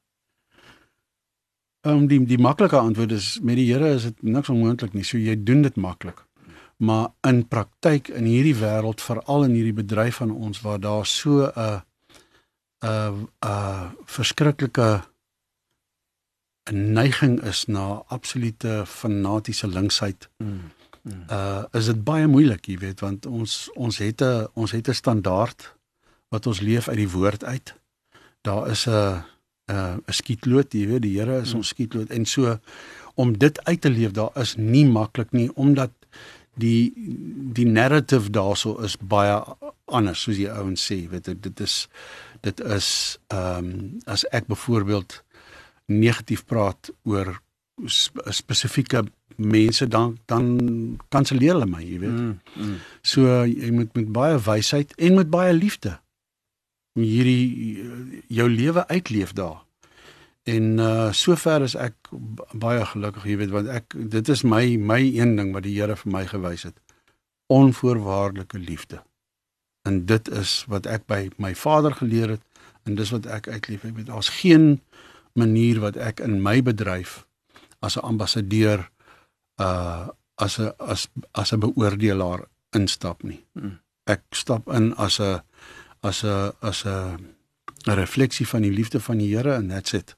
um, 1.87 2.07
die 2.11 2.21
die 2.27 2.41
maklike 2.41 2.79
antwoord 2.79 3.13
is 3.17 3.37
met 3.43 3.59
die 3.61 3.67
Here 3.71 3.93
is 3.95 4.09
dit 4.09 4.23
niks 4.23 4.51
onmoontlik 4.53 4.95
nie. 4.97 5.05
So 5.05 5.19
jy 5.19 5.37
doen 5.39 5.63
dit 5.67 5.77
maklik. 5.77 6.23
Maar 6.77 7.09
in 7.29 7.45
praktyk 7.49 8.11
in 8.13 8.27
hierdie 8.29 8.57
wêreld, 8.59 9.01
veral 9.01 9.47
in 9.47 9.55
hierdie 9.57 9.77
bedryf 9.77 10.21
van 10.21 10.35
ons 10.35 10.61
waar 10.65 10.81
daar 10.81 11.07
so 11.07 11.47
'n 11.47 11.83
'n 12.83 13.29
'n 13.43 13.91
verskriklike 14.05 15.03
'n 16.71 16.93
neiging 16.93 17.43
is 17.43 17.67
na 17.67 18.03
absolute 18.07 18.83
fanatiese 18.87 19.67
linksheid. 19.69 20.29
Mm. 20.39 20.61
Mm. 21.03 21.23
uh 21.31 21.63
is 21.73 21.87
dit 21.87 22.05
baie 22.05 22.27
moeilik, 22.27 22.67
jy 22.67 22.79
weet, 22.79 23.01
want 23.01 23.27
ons 23.27 23.71
ons 23.75 23.99
het 23.99 24.23
'n 24.23 24.47
ons 24.55 24.71
het 24.71 24.89
'n 24.89 24.95
standaard 24.95 25.75
wat 26.29 26.47
ons 26.47 26.61
leef 26.61 26.89
uit 26.89 26.97
die 26.97 27.11
woord 27.11 27.45
uit. 27.45 27.75
Daar 28.43 28.71
is 28.71 28.87
'n 28.87 29.23
'n 29.71 30.03
'n 30.07 30.13
skietloot, 30.13 30.73
jy 30.73 30.87
weet, 30.87 31.03
die 31.03 31.19
Here 31.19 31.41
is 31.41 31.49
Hmm. 31.49 31.57
ons 31.59 31.69
skietloot 31.69 32.11
en 32.11 32.27
so 32.27 32.59
om 33.15 33.39
dit 33.39 33.65
uit 33.65 33.81
te 33.81 33.91
leef, 33.91 34.11
daar 34.11 34.31
is 34.35 34.57
nie 34.57 34.87
maklik 34.87 35.33
nie 35.33 35.51
omdat 35.55 35.91
die 36.55 36.93
die 37.53 37.67
narrative 37.67 38.31
daarso 38.31 38.79
is 38.81 38.97
baie 38.97 39.43
anders 39.85 40.23
soos 40.23 40.37
die 40.37 40.51
ouens 40.51 40.93
sê, 40.93 41.09
weet 41.09 41.25
dit 41.25 41.43
dit 41.43 41.61
is 41.61 41.89
dit 42.41 42.61
is 42.61 43.19
ehm 43.27 43.65
um, 43.65 43.99
as 44.05 44.25
ek 44.33 44.47
byvoorbeeld 44.47 45.23
negatief 45.87 46.45
praat 46.45 46.91
oor 47.05 47.37
sp 47.87 48.25
spesifieke 48.33 49.05
mense 49.37 49.85
dan 49.89 50.17
dan 50.25 50.47
kanselleer 51.13 51.53
hulle 51.53 51.69
my, 51.69 51.83
jy 51.85 51.99
weet. 52.01 52.17
Mm. 52.17 52.39
Mm. 52.57 52.77
So 53.05 53.45
jy 53.45 53.71
moet 53.71 53.93
met 53.99 54.09
baie 54.13 54.39
wysheid 54.41 54.95
en 54.97 55.19
met 55.21 55.31
baie 55.31 55.53
liefde 55.53 55.99
hierdie 56.97 57.85
jou 58.33 58.49
lewe 58.49 58.87
uitleef 58.89 59.33
daar. 59.33 59.65
En 60.43 60.79
uh 60.79 61.13
sover 61.13 61.63
is 61.63 61.75
ek 61.75 61.95
baie 62.55 62.85
gelukkig, 62.87 63.25
jy 63.27 63.37
weet, 63.43 63.53
want 63.53 63.69
ek 63.69 63.97
dit 63.97 64.29
is 64.29 64.45
my 64.47 64.77
my 64.79 65.01
een 65.03 65.37
ding 65.37 65.53
wat 65.55 65.67
die 65.67 65.75
Here 65.75 65.97
vir 65.97 66.13
my 66.13 66.25
gewys 66.27 66.63
het. 66.69 66.77
Onvoorwaardelike 67.53 68.59
liefde. 68.59 69.03
En 69.87 70.05
dit 70.07 70.29
is 70.29 70.65
wat 70.71 70.87
ek 70.87 71.07
by 71.07 71.29
my 71.43 71.55
vader 71.55 71.95
geleer 71.95 72.37
het 72.37 72.43
en 72.87 72.95
dis 72.95 73.11
wat 73.11 73.27
ek 73.27 73.49
uitleef. 73.49 73.85
Ek 73.85 73.97
weet 73.99 74.11
daar's 74.11 74.31
geen 74.41 74.81
manier 75.37 75.81
wat 75.81 75.97
ek 75.97 76.21
in 76.25 76.41
my 76.43 76.63
bedryf 76.63 77.25
as 77.81 77.97
'n 77.97 78.05
ambassadeur 78.05 78.91
uh 79.61 80.09
as 80.37 80.59
'n 80.59 80.73
as 80.79 81.09
as 81.33 81.53
'n 81.53 81.61
beoordelaar 81.61 82.47
instap 82.71 83.23
nie. 83.23 83.45
Mm. 83.53 83.79
Ek 84.05 84.23
stap 84.31 84.69
in 84.69 84.95
as 84.97 85.21
'n 85.21 85.43
as 86.03 86.25
'n 86.25 86.53
as 86.61 86.85
'n 86.85 87.35
'n 87.87 87.95
refleksie 87.95 88.47
van 88.47 88.63
die 88.63 88.73
liefde 88.73 89.01
van 89.01 89.19
die 89.19 89.35
Here 89.37 89.55
en 89.55 89.69
that's 89.69 89.93
it. 89.93 90.17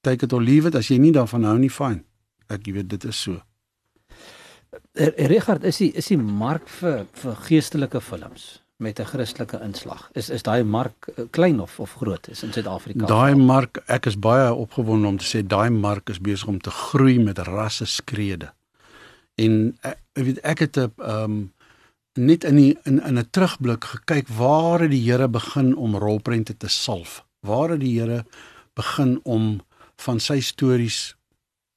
Take 0.00 0.24
it 0.24 0.32
or 0.32 0.42
leave 0.42 0.68
it 0.68 0.74
as 0.74 0.88
jy 0.88 0.98
nie 0.98 1.12
daarvan 1.12 1.44
hou 1.44 1.58
nie, 1.58 1.70
fine. 1.70 2.04
Ek 2.48 2.64
weet 2.64 2.88
dit 2.88 3.04
is 3.04 3.22
so. 3.22 3.42
Er, 4.92 5.12
Richard, 5.28 5.64
is 5.64 5.76
die 5.76 5.92
is 5.92 6.06
die 6.06 6.18
mark 6.18 6.68
vir 6.68 7.06
vir 7.12 7.34
geestelike 7.34 8.00
films 8.00 8.65
met 8.76 8.98
'n 8.98 9.04
Christelike 9.04 9.60
inslag. 9.60 10.08
Is 10.12 10.28
is 10.30 10.42
daai 10.42 10.64
mark 10.64 11.08
eh, 11.14 11.24
klein 11.30 11.60
of 11.60 11.80
of 11.80 11.92
groot 11.92 12.28
is 12.28 12.42
in 12.42 12.52
Suid-Afrika? 12.52 13.06
Daai 13.06 13.34
mark, 13.34 13.82
ek 13.86 14.06
is 14.06 14.18
baie 14.18 14.54
opgewonde 14.54 15.06
om 15.06 15.16
te 15.16 15.24
sê 15.24 15.46
daai 15.46 15.70
mark 15.70 16.08
is 16.08 16.20
besig 16.20 16.48
om 16.48 16.60
te 16.60 16.70
groei 16.70 17.18
met 17.18 17.38
rasse 17.38 17.84
skrede. 17.84 18.52
En 19.34 19.78
ek 19.80 19.98
weet 20.12 20.40
ek 20.40 20.58
het 20.58 20.76
'n 20.76 20.92
ehm 20.96 21.22
um, 21.22 21.52
net 22.16 22.44
in 22.44 22.56
die, 22.56 22.78
in 22.84 23.02
in 23.02 23.18
'n 23.18 23.30
terugblik 23.30 23.84
gekyk 23.84 24.28
waar 24.28 24.80
het 24.80 24.90
die 24.90 25.10
Here 25.10 25.28
begin 25.28 25.76
om 25.76 25.96
rolprente 25.96 26.56
te 26.56 26.68
salf? 26.68 27.24
Waar 27.40 27.70
het 27.70 27.80
die 27.80 28.00
Here 28.00 28.24
begin 28.74 29.20
om 29.22 29.60
van 29.96 30.20
sy 30.20 30.40
stories 30.40 31.16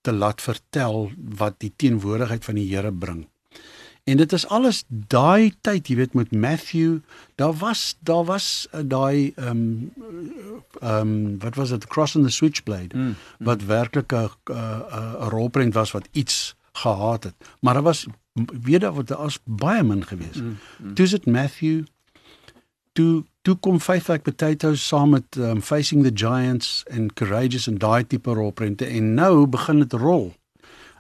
te 0.01 0.11
laat 0.11 0.41
vertel 0.41 1.11
wat 1.15 1.59
die 1.59 1.73
teenwoordigheid 1.75 2.45
van 2.45 2.55
die 2.55 2.75
Here 2.75 2.91
bring? 2.91 3.27
En 4.09 4.17
dit 4.17 4.33
is 4.33 4.47
alles 4.47 4.83
daai 4.87 5.53
tyd, 5.61 5.87
jy 5.87 5.95
weet 5.99 6.13
met 6.17 6.31
Matthew, 6.33 6.97
daar 7.37 7.53
was 7.61 7.97
daar 7.99 8.25
was 8.25 8.67
uh, 8.73 8.81
daai 8.83 9.31
ehm 9.35 9.49
um, 9.49 9.91
ehm 10.79 11.11
um, 11.13 11.39
wat 11.39 11.55
was 11.55 11.69
dit 11.69 11.87
Cross 11.87 12.15
on 12.15 12.23
the 12.23 12.33
Switchblade 12.33 12.95
mm, 12.95 13.03
mm. 13.03 13.15
wat 13.45 13.63
werklik 13.63 14.11
'n 14.13 14.29
'n 14.49 15.29
rolprent 15.29 15.73
was 15.73 15.91
wat 15.91 16.07
iets 16.11 16.55
gehaat 16.71 17.23
het. 17.23 17.35
Maar 17.59 17.73
daar 17.73 17.83
was 17.83 18.07
weet 18.63 18.81
daar 18.81 18.93
wat 18.93 19.15
as 19.15 19.39
baie 19.43 19.83
min 19.83 20.05
gewees. 20.05 20.35
Mm, 20.41 20.57
mm. 20.77 20.93
Toe 20.93 21.07
sit 21.07 21.25
Matthew 21.25 21.83
toe 22.91 23.23
toe 23.41 23.55
kom 23.55 23.79
Faith 23.79 24.07
Like 24.07 24.21
Potatoes 24.21 24.87
saam 24.87 25.09
met 25.09 25.35
um, 25.35 25.61
Facing 25.61 26.03
the 26.03 26.11
Giants 26.13 26.83
en 26.87 27.13
Courageous 27.13 27.67
en 27.67 27.77
daai 27.77 28.07
tipe 28.07 28.33
rolprente 28.33 28.85
en 28.85 29.13
nou 29.13 29.47
begin 29.47 29.79
dit 29.79 29.93
rol. 29.93 30.33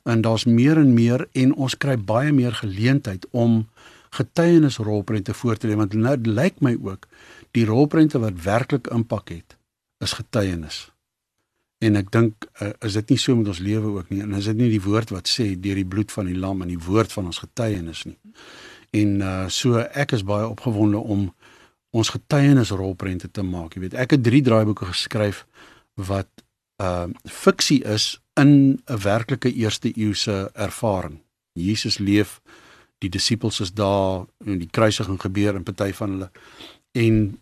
En 0.03 0.21
daar's 0.21 0.45
meer 0.45 0.77
en 0.77 0.93
meer 0.93 1.27
en 1.31 1.53
ons 1.53 1.77
kry 1.77 1.97
baie 1.97 2.31
meer 2.31 2.53
geleentheid 2.53 3.27
om 3.31 3.67
getuienisrolprente 4.09 5.33
voor 5.33 5.57
te 5.57 5.67
lê 5.67 5.75
want 5.77 5.93
nou 5.93 6.15
lyk 6.17 6.61
my 6.65 6.77
ook 6.81 7.05
die 7.51 7.65
rolprente 7.65 8.19
wat 8.19 8.41
werklik 8.43 8.87
impak 8.93 9.29
het 9.29 9.57
is 9.99 10.15
getuienis. 10.17 10.87
En 11.79 11.95
ek 11.95 12.09
dink 12.11 12.47
uh, 12.59 12.71
is 12.85 12.97
dit 12.99 13.13
nie 13.13 13.19
so 13.21 13.35
met 13.39 13.51
ons 13.51 13.61
lewe 13.63 13.93
ook 13.99 14.09
nie 14.11 14.21
en 14.23 14.33
is 14.37 14.49
dit 14.51 14.57
nie 14.57 14.71
die 14.71 14.83
woord 14.83 15.13
wat 15.15 15.29
sê 15.31 15.53
deur 15.59 15.79
die 15.79 15.87
bloed 15.87 16.11
van 16.11 16.27
die 16.27 16.37
lam 16.37 16.63
en 16.63 16.71
die 16.71 16.81
woord 16.89 17.13
van 17.15 17.29
ons 17.31 17.41
getuienis 17.43 18.05
nie. 18.09 18.17
En 18.99 19.21
uh 19.21 19.45
so 19.53 19.79
ek 19.79 20.15
is 20.17 20.25
baie 20.25 20.47
opgewonde 20.47 20.97
om 20.99 21.29
ons 21.89 22.11
getuienisrolprente 22.13 23.31
te 23.31 23.43
maak. 23.45 23.73
Jy 23.73 23.81
weet, 23.87 23.97
ek 23.97 24.13
het 24.17 24.23
3 24.25 24.41
draaiboeke 24.45 24.89
geskryf 24.91 25.45
wat 26.09 26.29
uh 26.83 27.07
fiksie 27.25 27.81
is 27.83 28.17
in 28.39 28.81
'n 28.85 29.01
werklike 29.03 29.53
eerste 29.53 29.91
eeuse 29.95 30.51
ervaring. 30.53 31.19
Jesus 31.53 31.97
leef, 31.97 32.41
die 32.97 33.09
disippels 33.09 33.59
is 33.59 33.73
daar 33.73 34.25
en 34.45 34.57
die 34.59 34.69
kruisiging 34.71 35.19
gebeur 35.21 35.55
in 35.55 35.63
party 35.63 35.93
van 35.93 36.09
hulle 36.09 36.31
en 36.91 37.39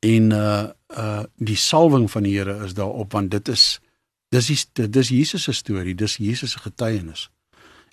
en 0.00 0.30
uh 0.30 0.68
uh 0.88 1.22
die 1.36 1.56
salwing 1.56 2.10
van 2.10 2.22
die 2.22 2.38
Here 2.38 2.64
is 2.64 2.74
daarop 2.74 3.12
want 3.12 3.30
dit 3.30 3.48
is 3.48 3.80
dis 4.28 4.46
die 4.46 4.88
dis 4.88 5.08
Jesus 5.08 5.42
se 5.42 5.52
storie, 5.52 5.94
dis 5.94 6.16
Jesus 6.16 6.50
se 6.50 6.58
getuienis. 6.58 7.30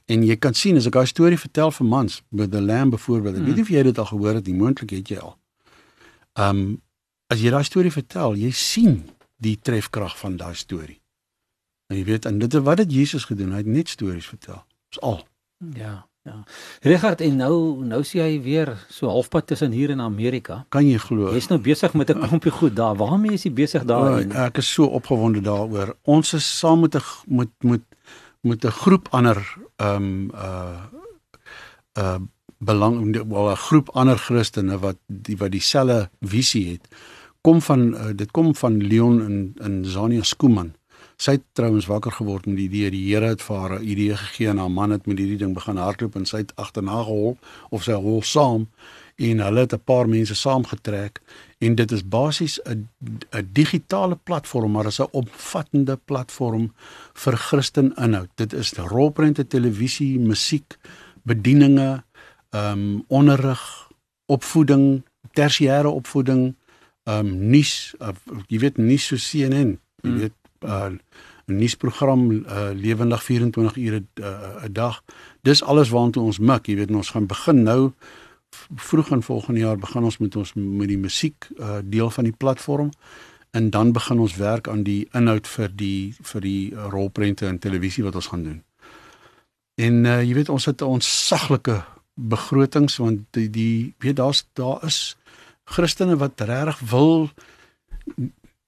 En 0.05 0.23
jy 0.25 0.35
kan 0.35 0.53
sien 0.53 0.77
as 0.77 0.87
ek 0.87 0.95
daai 0.95 1.05
storie 1.05 1.37
vertel 1.37 1.71
vir 1.71 1.85
mans 1.85 2.21
met 2.29 2.51
the 2.51 2.61
lamb 2.61 2.91
byvoorbeeld. 2.91 3.37
Ek 3.37 3.45
weet 3.45 3.59
nie 3.59 3.65
of 3.67 3.69
jy 3.69 3.83
dit 3.83 3.99
al 3.99 4.09
gehoor 4.09 4.39
het 4.39 4.47
nie, 4.47 4.55
moontlik 4.57 4.95
het 4.95 5.11
jy 5.11 5.19
al. 5.19 5.35
Um 6.33 6.81
as 7.29 7.43
jy 7.43 7.51
daai 7.53 7.63
storie 7.63 7.93
vertel, 7.93 8.33
jy 8.35 8.49
sien 8.51 9.03
die 9.37 9.59
trefkrag 9.61 10.17
van 10.17 10.37
daai 10.37 10.55
storie. 10.57 10.98
En 11.89 11.97
jy 11.97 12.03
weet 12.05 12.25
en 12.29 12.37
dit 12.37 12.53
wat 12.53 12.77
het 12.77 12.91
Jesus 12.93 13.25
gedoen? 13.25 13.51
Hy 13.51 13.63
het 13.63 13.65
net 13.65 13.89
stories 13.89 14.27
vertel. 14.29 14.61
Dis 14.93 15.01
al. 15.01 15.23
Ja. 15.73 16.05
Ja. 16.27 16.43
Richard 16.85 17.21
en 17.21 17.37
nou 17.39 17.85
nou 17.87 18.01
sien 18.05 18.21
hy 18.21 18.41
weer 18.43 18.73
so 18.91 19.09
halfpad 19.09 19.47
tussen 19.49 19.71
hier 19.73 19.89
en 19.89 20.01
Amerika. 20.03 20.59
Kan 20.75 20.85
jy 20.85 20.99
glo? 21.01 21.31
Jy's 21.33 21.47
nou 21.49 21.57
besig 21.63 21.93
met 21.97 22.11
'n 22.11 22.19
klompie 22.27 22.51
goed 22.51 22.75
daar. 22.75 22.95
Waarmee 22.95 23.33
is 23.33 23.43
jy 23.43 23.53
besig 23.53 23.85
daar? 23.85 24.19
Oh, 24.19 24.45
ek 24.45 24.57
is 24.57 24.73
so 24.73 24.85
opgewonde 24.85 25.41
daaroor. 25.41 25.95
Ons 26.03 26.33
is 26.33 26.59
saam 26.59 26.79
met 26.79 26.95
'n 26.95 27.01
met 27.27 27.49
met 27.59 27.81
met 28.41 28.65
'n 28.65 28.71
groep 28.71 29.07
ander 29.09 29.57
ehm 29.77 29.95
um, 29.95 30.31
uh 30.33 30.83
uh 31.97 32.19
belang 32.57 33.15
wel 33.27 33.51
'n 33.51 33.55
groep 33.55 33.89
ander 33.89 34.17
Christene 34.17 34.77
wat 34.79 34.97
die 35.07 35.37
wat 35.37 35.51
dieselfde 35.51 36.09
visie 36.21 36.71
het. 36.71 36.87
Kom 37.41 37.61
van 37.61 37.93
uh, 37.93 38.09
dit 38.15 38.31
kom 38.31 38.55
van 38.55 38.77
Leon 38.77 39.21
en 39.21 39.53
en 39.57 39.85
Zania 39.85 40.23
Skooman 40.23 40.73
sy 41.19 41.35
het 41.35 41.43
trouens 41.57 41.89
wakker 41.89 42.15
geword 42.15 42.47
met 42.47 42.55
die 42.55 42.69
idee 42.69 42.91
die 42.93 43.03
Here 43.09 43.33
het 43.33 43.41
vir 43.43 43.57
haar 43.59 43.79
'n 43.79 43.83
idee 43.83 44.15
gegee 44.15 44.47
en 44.49 44.57
haar 44.57 44.71
man 44.71 44.91
het 44.91 45.05
met 45.05 45.17
hierdie 45.17 45.37
ding 45.37 45.53
begin 45.53 45.77
hardloop 45.77 46.15
en 46.15 46.25
sy 46.25 46.37
het 46.37 46.55
agterna 46.55 47.03
gehol 47.03 47.37
of 47.69 47.83
sy 47.83 47.91
hol 47.91 48.21
saam 48.21 48.67
en 49.17 49.39
hulle 49.39 49.59
het 49.59 49.73
'n 49.73 49.83
paar 49.83 50.07
mense 50.07 50.35
saamgetrek 50.35 51.21
en 51.59 51.75
dit 51.75 51.91
is 51.91 52.07
basies 52.07 52.59
'n 52.63 52.87
'n 53.31 53.49
digitale 53.51 54.15
platform 54.15 54.71
maar 54.71 54.85
is 54.85 54.99
'n 54.99 55.11
opvattende 55.11 55.99
platform 56.05 56.73
vir 57.13 57.37
Christen 57.37 57.93
inhoud. 57.95 58.29
Dit 58.35 58.53
is 58.53 58.73
rolprente, 58.73 59.47
televisie, 59.47 60.19
musiek, 60.19 60.77
bedieninge, 61.23 62.03
ehm 62.49 62.71
um, 62.71 63.03
onderrig, 63.07 63.91
opvoeding, 64.25 65.03
tersiêre 65.33 65.87
opvoeding, 65.87 66.55
ehm 67.03 67.25
um, 67.25 67.49
nuus, 67.49 67.93
uh, 67.99 68.07
jy 68.47 68.59
weet 68.59 68.77
nuus 68.77 69.05
so 69.07 69.15
CNN, 69.15 69.79
jy 70.01 70.09
mm. 70.09 70.17
weet 70.17 70.38
uh 70.65 70.89
'n 71.49 71.57
nuusprogram 71.57 72.31
uh 72.31 72.69
lewendig 72.73 73.23
24 73.23 73.77
ure 73.77 73.99
'n 73.99 74.23
uh, 74.23 74.63
dag. 74.71 75.03
Dis 75.41 75.63
alles 75.63 75.89
waartoe 75.89 76.23
ons 76.23 76.39
mik, 76.39 76.67
jy 76.67 76.75
weet 76.75 76.91
ons 76.91 77.09
gaan 77.09 77.27
begin 77.27 77.63
nou 77.63 77.93
vroeg 78.75 79.09
in 79.11 79.21
volgende 79.21 79.59
jaar 79.59 79.77
begin 79.77 80.03
ons 80.03 80.17
met 80.17 80.35
ons 80.35 80.53
met 80.53 80.87
die 80.87 80.97
musiek 80.97 81.47
uh 81.57 81.79
deel 81.83 82.09
van 82.09 82.23
die 82.23 82.33
platform 82.37 82.89
en 83.51 83.69
dan 83.69 83.91
begin 83.91 84.19
ons 84.19 84.35
werk 84.35 84.67
aan 84.67 84.83
die 84.83 85.07
inhoud 85.11 85.47
vir 85.47 85.69
die 85.75 86.15
vir 86.21 86.41
die 86.41 86.75
rolprente 86.75 87.47
en 87.47 87.59
televisie 87.59 88.03
wat 88.03 88.15
ons 88.15 88.27
gaan 88.27 88.43
doen. 88.43 88.63
En 89.75 90.05
uh 90.05 90.21
jy 90.21 90.33
weet 90.33 90.49
ons 90.49 90.65
het 90.65 90.81
ons 90.81 91.27
saglike 91.27 91.83
begrotings 92.13 92.97
want 92.97 93.21
die, 93.31 93.49
die 93.49 93.95
weet 93.99 94.15
daar's 94.15 94.45
daar 94.53 94.83
is 94.85 95.17
Christene 95.63 96.17
wat 96.17 96.41
regtig 96.41 96.79
wil 96.89 97.29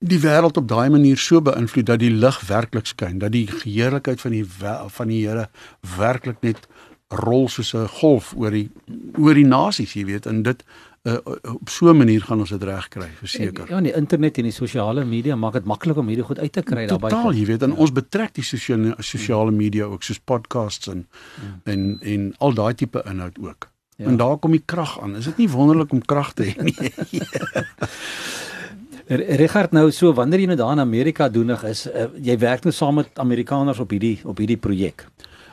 die 0.01 0.19
wêreld 0.19 0.57
op 0.57 0.67
daai 0.67 0.89
manier 0.89 1.17
so 1.21 1.41
beïnvloed 1.45 1.85
dat 1.85 2.01
die 2.01 2.11
lig 2.11 2.37
werklik 2.49 2.87
skyn, 2.89 3.19
dat 3.21 3.33
die 3.35 3.45
heerlikheid 3.63 4.21
van 4.21 4.33
die 4.33 4.45
van 4.97 5.11
die 5.13 5.21
Here 5.27 5.49
werklik 5.97 6.41
net 6.41 6.65
rol 7.21 7.49
soos 7.49 7.73
'n 7.75 7.87
golf 7.99 8.33
oor 8.35 8.51
die 8.51 8.69
oor 9.19 9.35
die 9.35 9.45
nasies, 9.45 9.93
jy 9.93 10.05
weet, 10.05 10.25
en 10.25 10.43
dit 10.43 10.63
uh, 11.03 11.17
op 11.53 11.69
so 11.69 11.89
'n 11.89 11.97
manier 11.97 12.21
gaan 12.21 12.39
ons 12.39 12.49
dit 12.49 12.63
regkry, 12.63 13.09
verseker. 13.19 13.69
Ja, 13.69 13.81
die 13.81 13.93
internet 13.93 14.37
en 14.37 14.43
die 14.43 14.51
sosiale 14.51 15.05
media 15.05 15.35
maak 15.35 15.53
dit 15.53 15.65
maklik 15.65 15.97
om 15.97 16.07
hierdie 16.07 16.25
goed 16.25 16.39
uit 16.39 16.51
te 16.51 16.61
kry 16.61 16.87
daarbey. 16.87 17.09
Totaal, 17.09 17.33
jy 17.33 17.45
weet, 17.45 17.61
en 17.61 17.69
ja. 17.69 17.75
ons 17.75 17.91
betrek 17.91 18.33
die 18.33 18.43
sosiale 18.43 18.95
sosiale 18.99 19.51
media 19.51 19.85
ook 19.85 20.03
soos 20.03 20.19
podcasts 20.19 20.87
en 20.87 21.07
ja. 21.41 21.71
en 21.73 21.99
en 22.01 22.33
al 22.37 22.53
daai 22.53 22.73
tipe 22.73 23.03
inhoud 23.05 23.37
ook. 23.39 23.69
Ja. 23.97 24.07
En 24.07 24.17
daar 24.17 24.37
kom 24.37 24.51
die 24.51 24.63
krag 24.65 25.01
aan. 25.01 25.15
Is 25.15 25.25
dit 25.25 25.37
nie 25.37 25.49
wonderlik 25.49 25.91
om 25.91 26.01
krag 26.01 26.33
te 26.33 26.43
hê 26.43 26.63
nie? 26.63 26.75
Richard 29.11 29.73
nou 29.75 29.89
so 29.91 30.13
wanneer 30.15 30.39
jy 30.39 30.45
nou 30.51 30.57
daar 30.57 30.71
in 30.77 30.79
Amerika 30.79 31.29
doenig 31.29 31.63
is, 31.67 31.85
uh, 31.87 32.07
jy 32.23 32.37
werk 32.39 32.63
nou 32.63 32.71
saam 32.71 32.95
met 33.01 33.19
Amerikaners 33.19 33.79
op 33.83 33.91
hierdie 33.91 34.19
op 34.23 34.37
hierdie 34.39 34.57
projek. 34.57 35.03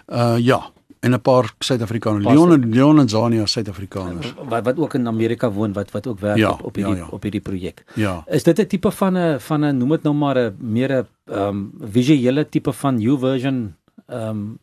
Uh 0.06 0.36
ja, 0.38 0.60
en 1.00 1.10
'n 1.14 1.20
paar 1.20 1.54
Suid-Afrikaners. 1.58 2.24
Leon 2.24 2.52
en 2.52 2.70
Leon 2.70 3.00
en 3.00 3.08
Zania 3.08 3.46
Suid-Afrikaners. 3.46 4.34
Wat 4.48 4.64
wat 4.64 4.78
ook 4.78 4.94
in 4.94 5.06
Amerika 5.06 5.50
woon 5.50 5.72
wat 5.72 5.90
wat 5.90 6.06
ook 6.06 6.20
werk 6.20 6.36
ja, 6.36 6.50
op 6.50 6.62
op 6.62 6.74
hierdie 6.74 6.94
ja, 6.94 7.00
ja. 7.00 7.08
op 7.10 7.22
hierdie 7.22 7.40
projek. 7.40 7.84
Ja. 7.94 8.22
Is 8.26 8.42
dit 8.42 8.58
'n 8.58 8.66
tipe 8.66 8.90
van 8.90 9.18
'n 9.18 9.40
van 9.40 9.64
'n 9.64 9.76
noem 9.76 9.88
dit 9.88 10.02
nou 10.02 10.14
maar 10.14 10.38
'n 10.38 10.56
meer 10.58 10.92
'n 10.92 11.06
ehm 11.26 11.48
um, 11.48 11.72
visuele 11.92 12.48
tipe 12.48 12.72
van 12.72 12.94
new 12.94 13.18
version 13.18 13.74
ehm 14.06 14.28
um, 14.28 14.58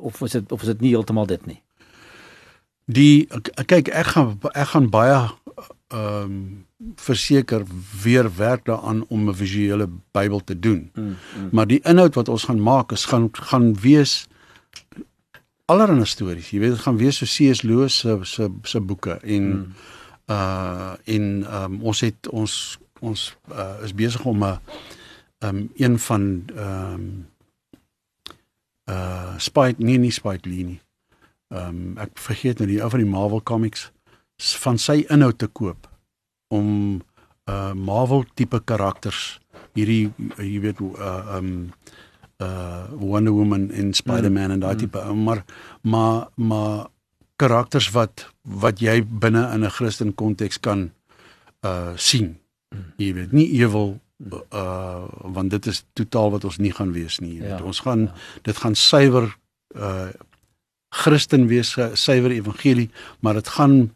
of 0.00 0.20
is 0.20 0.30
dit 0.30 0.52
of 0.52 0.60
is 0.60 0.66
dit 0.66 0.80
nie 0.80 0.90
heeltemal 0.90 1.26
dit 1.26 1.46
nie? 1.46 1.62
Die 2.84 3.28
kyk 3.66 3.88
ek 3.88 4.06
gaan 4.06 4.38
ek 4.52 4.66
gaan 4.66 4.90
baie 4.90 5.30
ehm 5.88 6.22
um, 6.22 6.64
verseker 6.94 7.64
weer 8.02 8.36
werk 8.36 8.64
daaraan 8.64 9.04
om 9.08 9.28
'n 9.28 9.34
visuele 9.34 9.88
Bybel 10.10 10.44
te 10.44 10.58
doen. 10.58 10.90
Mm, 10.94 11.04
mm. 11.04 11.48
Maar 11.52 11.66
die 11.66 11.80
inhoud 11.82 12.14
wat 12.14 12.28
ons 12.28 12.44
gaan 12.44 12.62
maak 12.62 12.92
is 12.92 13.04
gaan 13.04 13.28
gaan 13.32 13.74
wees 13.80 14.26
allerlei 15.64 16.04
stories. 16.04 16.50
Jy 16.50 16.58
weet 16.58 16.70
dit 16.70 16.80
gaan 16.80 16.96
wees 16.96 17.16
so 17.16 17.26
C.S. 17.26 17.62
Lewis 17.62 17.98
se 17.98 18.18
se 18.22 18.50
se 18.62 18.80
boeke 18.80 19.12
en 19.22 19.42
mm. 19.42 19.72
uh 20.26 20.92
in 21.04 21.46
um, 21.52 21.82
ons 21.82 22.00
het 22.00 22.28
ons 22.28 22.78
ons 23.00 23.36
uh, 23.52 23.74
is 23.82 23.94
besig 23.94 24.24
om 24.24 24.44
'n 24.44 24.58
um, 25.38 25.70
een 25.76 25.98
van 25.98 26.44
ehm 26.56 26.92
um, 26.94 27.26
uh 28.90 29.34
Spike 29.36 29.82
nee 29.82 29.98
nie 29.98 30.10
Spike 30.10 30.48
Lee 30.48 30.64
nie. 30.64 30.80
Ehm 31.48 31.68
um, 31.68 31.98
ek 31.98 32.10
vergeet 32.14 32.58
nou 32.58 32.68
die 32.70 32.82
ou 32.82 32.90
van 32.90 33.00
die 33.00 33.10
Marvel 33.10 33.42
Comics 33.42 33.92
van 34.36 34.78
sy 34.78 35.04
inhoud 35.08 35.38
te 35.38 35.46
koop 35.46 35.89
om 36.50 37.00
uh 37.50 37.72
Marvel 37.74 38.24
tipe 38.34 38.60
karakters. 38.64 39.40
Hierdie 39.74 40.10
jy 40.38 40.60
weet 40.62 40.82
uh 40.82 41.36
um 41.38 41.70
uh 42.42 42.86
Wonder 42.98 43.32
Woman 43.32 43.70
en 43.70 43.92
Spider-Man 43.94 44.50
mm. 44.50 44.56
en 44.56 44.64
daai 44.64 44.76
tipe 44.76 45.00
mm. 45.00 45.24
maar 45.24 45.44
maar 45.82 46.28
maar 46.34 46.88
karakters 47.40 47.90
wat 47.96 48.26
wat 48.42 48.80
jy 48.80 49.00
binne 49.04 49.46
in 49.54 49.64
'n 49.64 49.70
Christen 49.70 50.14
konteks 50.14 50.60
kan 50.60 50.90
uh 51.64 51.92
sien. 51.96 52.38
Mm. 52.74 52.92
Jy 52.96 53.12
weet 53.14 53.32
nie 53.32 53.48
ewel 53.60 54.00
uh 54.52 55.04
want 55.22 55.50
dit 55.50 55.66
is 55.66 55.84
totaal 55.92 56.30
wat 56.30 56.44
ons 56.44 56.58
nie 56.58 56.72
gaan 56.72 56.92
wees 56.92 57.18
nie. 57.18 57.34
Jy 57.38 57.40
weet 57.40 57.58
ja, 57.58 57.64
ons 57.64 57.80
gaan 57.80 58.00
ja. 58.00 58.14
dit 58.42 58.56
gaan 58.56 58.74
suiwer 58.74 59.36
uh 59.76 60.10
Christen 60.90 61.46
wees, 61.46 61.76
suiwer 61.94 62.32
evangelie, 62.34 62.90
maar 63.20 63.34
dit 63.38 63.48
gaan 63.48 63.94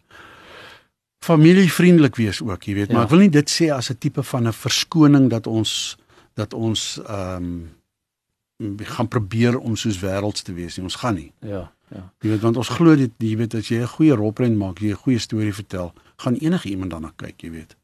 familievriendelik 1.24 2.16
wees 2.20 2.42
ook, 2.42 2.66
jy 2.68 2.74
weet, 2.74 2.90
ja. 2.90 2.94
maar 2.96 3.06
ek 3.06 3.14
wil 3.14 3.24
nie 3.24 3.32
dit 3.32 3.50
sê 3.50 3.70
as 3.72 3.90
'n 3.90 3.98
tipe 3.98 4.22
van 4.22 4.48
'n 4.48 4.52
verskoning 4.52 5.30
dat 5.30 5.46
ons 5.46 5.96
dat 6.34 6.54
ons 6.54 7.00
ehm 7.06 7.44
um, 7.44 8.76
gaan 8.78 9.08
probeer 9.08 9.58
om 9.58 9.76
soos 9.76 9.98
wêrelds 9.98 10.42
te 10.42 10.52
wees 10.54 10.76
nie. 10.76 10.84
Ons 10.84 10.94
gaan 10.94 11.14
nie. 11.14 11.32
Ja, 11.40 11.72
ja. 11.90 12.12
Jy 12.20 12.30
weet 12.30 12.40
want 12.40 12.56
ons 12.56 12.68
glo 12.68 12.94
dit, 12.96 13.10
jy 13.18 13.36
weet 13.36 13.54
as 13.54 13.68
jy 13.68 13.80
'n 13.82 13.94
goeie 13.96 14.14
rolprent 14.14 14.56
maak, 14.56 14.78
jy 14.78 14.90
'n 14.90 15.02
goeie 15.04 15.18
storie 15.18 15.54
vertel, 15.54 15.92
gaan 16.16 16.34
enige 16.34 16.68
iemand 16.68 16.90
daarna 16.90 17.12
kyk, 17.16 17.42
jy 17.42 17.50
weet. 17.50 17.76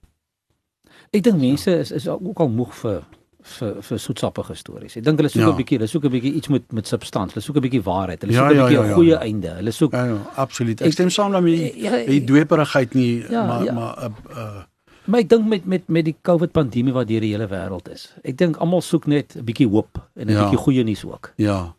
Ek 1.10 1.22
dink 1.22 1.40
mense 1.40 1.78
is 1.78 1.90
is 1.90 2.08
ook 2.08 2.38
al 2.38 2.48
moeg 2.48 2.74
vir 2.74 3.04
vir 3.42 3.82
vir 3.82 3.98
soetsappige 3.98 4.54
stories. 4.54 4.96
Ek 4.96 5.04
dink 5.04 5.18
hulle 5.18 5.28
soek 5.28 5.42
'n 5.42 5.48
ja. 5.48 5.56
bietjie, 5.56 5.78
hulle 5.78 5.88
soek 5.88 6.04
'n 6.04 6.10
bietjie 6.10 6.32
iets 6.34 6.48
met 6.48 6.72
met 6.72 6.86
substansie. 6.86 7.34
Hulle 7.34 7.44
soek 7.44 7.56
'n 7.56 7.66
bietjie 7.68 7.82
waarheid. 7.82 8.20
Hulle 8.22 8.32
ja, 8.32 8.48
soek 8.48 8.50
'n 8.50 8.56
ja, 8.56 8.62
bietjie 8.62 8.78
'n 8.78 8.82
ja, 8.82 8.88
ja, 8.88 8.94
goeie 8.94 9.10
ja. 9.10 9.20
einde. 9.20 9.54
Hulle 9.60 9.70
soek 9.70 9.92
Ja, 9.92 10.04
ja 10.04 10.18
absoluut. 10.34 10.80
Ek, 10.80 10.86
ek 10.86 10.92
stem 10.92 11.10
saam 11.10 11.32
daarmee. 11.32 11.72
Ja, 11.76 12.04
die 12.04 12.24
dweperigheid 12.24 12.94
nie, 12.94 13.24
ja, 13.30 13.46
maar 13.46 13.64
ja. 13.64 13.72
maar 13.72 13.94
'n 13.96 14.14
uh, 14.30 14.36
uh, 14.36 14.62
Maar 15.04 15.20
ek 15.20 15.28
dink 15.28 15.46
met 15.48 15.64
met 15.64 15.88
met 15.88 16.04
die 16.04 16.16
COVID 16.22 16.52
pandemie 16.52 16.92
wat 16.92 17.08
deur 17.08 17.20
die 17.20 17.32
hele 17.32 17.48
wêreld 17.48 17.88
is. 17.90 18.12
Ek 18.22 18.36
dink 18.36 18.56
almal 18.56 18.80
soek 18.80 19.06
net 19.06 19.36
'n 19.36 19.44
bietjie 19.44 19.68
hoop 19.68 19.98
en 20.14 20.26
'n 20.26 20.32
ja. 20.32 20.42
bietjie 20.42 20.58
goeie 20.58 20.84
nuus 20.84 21.04
ook. 21.04 21.32
Ja. 21.36 21.74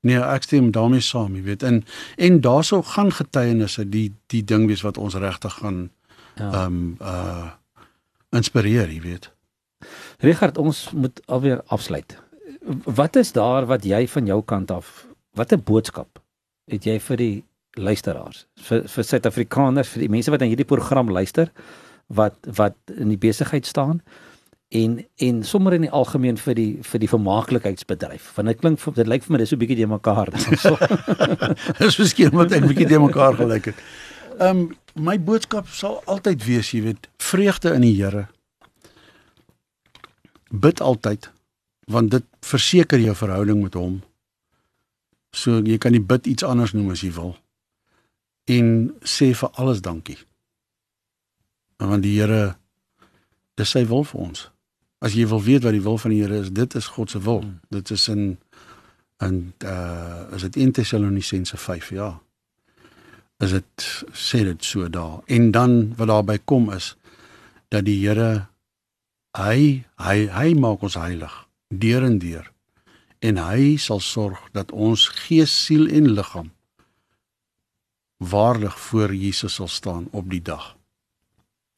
Nee, 0.00 0.18
ek 0.18 0.42
stem 0.42 0.70
daarmee 0.70 1.00
saam, 1.00 1.34
jy 1.34 1.42
weet. 1.42 1.62
En 1.62 1.84
en 2.16 2.40
daarso 2.40 2.82
gaan 2.82 3.12
getuienisse 3.12 3.88
die 3.88 4.14
die 4.26 4.44
ding 4.44 4.66
wees 4.66 4.82
wat 4.82 4.98
ons 4.98 5.14
regtig 5.14 5.52
gaan 5.52 5.90
ehm 6.34 6.52
ja. 6.52 6.64
um, 6.64 6.96
uh 7.00 7.50
inspireer, 8.30 8.90
jy 8.90 9.00
weet. 9.00 9.30
Richard, 10.18 10.58
ons 10.58 10.90
moet 10.92 11.20
alweer 11.26 11.60
afsluit. 11.66 12.16
Wat 12.84 13.16
is 13.16 13.32
daar 13.32 13.66
wat 13.66 13.84
jy 13.84 14.06
van 14.08 14.26
jou 14.26 14.40
kant 14.44 14.70
af, 14.70 15.06
watter 15.36 15.60
boodskap 15.60 16.20
het 16.70 16.86
jy 16.86 16.96
vir 16.98 17.20
die 17.20 17.34
luisteraars, 17.76 18.46
vir 18.66 18.86
vir 18.90 19.04
Suid-Afrikaners, 19.06 19.90
vir 19.92 20.06
die 20.06 20.10
mense 20.10 20.32
wat 20.32 20.42
aan 20.42 20.50
hierdie 20.50 20.66
program 20.66 21.12
luister, 21.12 21.52
wat 22.06 22.38
wat 22.56 22.76
in 22.96 23.12
die 23.12 23.20
besigheid 23.20 23.66
staan 23.66 24.00
en 24.74 24.98
en 25.22 25.42
sommer 25.46 25.76
in 25.76 25.84
die 25.86 25.92
algemeen 25.94 26.38
vir 26.40 26.56
die 26.58 26.70
vir 26.82 27.02
die 27.02 27.10
vermaaklikheidsbedryf. 27.10 28.32
Want 28.34 28.50
dit 28.50 28.62
klink 28.62 28.82
dit 28.96 29.10
lyk 29.12 29.26
vir 29.26 29.34
my 29.34 29.38
dis 29.42 29.52
so 29.52 29.56
'n 29.56 29.62
bietjie 29.62 29.76
de 29.76 29.86
mekaar. 29.86 30.30
Dis 31.82 31.98
miskien 31.98 32.34
wat 32.34 32.52
ek 32.52 32.66
bietjie 32.66 32.88
de 32.88 32.98
mekaar 32.98 33.36
gelyk 33.36 33.70
het. 33.70 33.84
Ehm 34.40 34.66
um, 34.66 34.76
my 34.96 35.18
boodskap 35.20 35.68
sal 35.68 36.00
altyd 36.06 36.44
wees, 36.44 36.72
jy 36.72 36.82
weet, 36.82 37.08
vreugde 37.20 37.74
in 37.74 37.82
die 37.82 37.94
Here 38.00 38.28
bid 40.60 40.80
altyd 40.80 41.30
want 41.86 42.10
dit 42.10 42.24
verseker 42.42 42.98
jou 42.98 43.14
verhouding 43.14 43.62
met 43.62 43.74
hom. 43.78 44.00
So 45.30 45.60
jy 45.62 45.78
kan 45.78 45.94
nie 45.94 46.02
bid 46.02 46.26
iets 46.26 46.46
anders 46.46 46.74
noem 46.74 46.90
as 46.94 47.04
jy 47.04 47.12
wil. 47.14 47.36
En 48.50 48.90
sê 49.06 49.32
vir 49.34 49.52
alles 49.60 49.82
dankie. 49.84 50.18
Want 51.82 52.02
die 52.06 52.16
Here 52.18 52.56
dis 53.56 53.72
sy 53.72 53.84
wil 53.88 54.04
vir 54.04 54.20
ons. 54.28 54.46
As 55.04 55.14
jy 55.16 55.26
wil 55.28 55.42
weet 55.44 55.64
wat 55.66 55.76
die 55.76 55.84
wil 55.84 55.98
van 56.00 56.14
die 56.14 56.22
Here 56.22 56.40
is, 56.42 56.50
dit 56.50 56.74
is 56.78 56.90
God 56.96 57.12
se 57.12 57.20
wil. 57.22 57.42
Hmm. 57.44 57.58
Dit 57.70 57.90
is 57.94 58.08
in 58.12 58.36
in 59.24 59.54
uh 59.64 60.26
is 60.36 60.42
dit 60.44 60.56
1 60.60 60.72
Tessalonisense 60.76 61.56
5, 61.56 61.90
ja. 61.96 62.10
Is 63.40 63.54
dit 63.56 63.86
sê 64.12 64.42
dit 64.44 64.64
so 64.64 64.88
daar. 64.88 65.22
En 65.26 65.50
dan 65.50 65.94
wat 65.96 66.08
daarby 66.08 66.38
kom 66.44 66.70
is 66.72 66.94
dat 67.68 67.84
die 67.84 67.98
Here 68.06 68.48
Hy 69.36 69.84
hy 70.00 70.18
hy 70.32 70.50
maak 70.56 70.84
ons 70.86 70.96
heilig 70.96 71.32
deur 71.68 72.04
en 72.06 72.18
deur. 72.18 72.46
En 73.20 73.40
hy 73.40 73.76
sal 73.80 74.00
sorg 74.00 74.40
dat 74.56 74.72
ons 74.72 75.08
gees, 75.26 75.52
siel 75.52 75.88
en 75.88 76.14
liggaam 76.16 76.52
waardig 78.16 78.78
voor 78.80 79.12
Jesus 79.14 79.54
sal 79.54 79.68
staan 79.68 80.08
op 80.10 80.30
die 80.30 80.42
dag. 80.42 80.76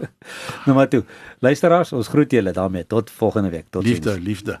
nou 0.66 0.76
maar 0.78 0.90
toe. 0.90 1.02
Luisteraars, 1.42 1.92
ons 1.98 2.10
groet 2.14 2.38
julle 2.38 2.54
daarmee. 2.54 2.86
Tot 2.86 3.10
volgende 3.10 3.50
week. 3.54 3.66
Tot 3.70 3.84
liefde, 3.84 4.18
ziens. 4.18 4.24
liefde. 4.24 4.60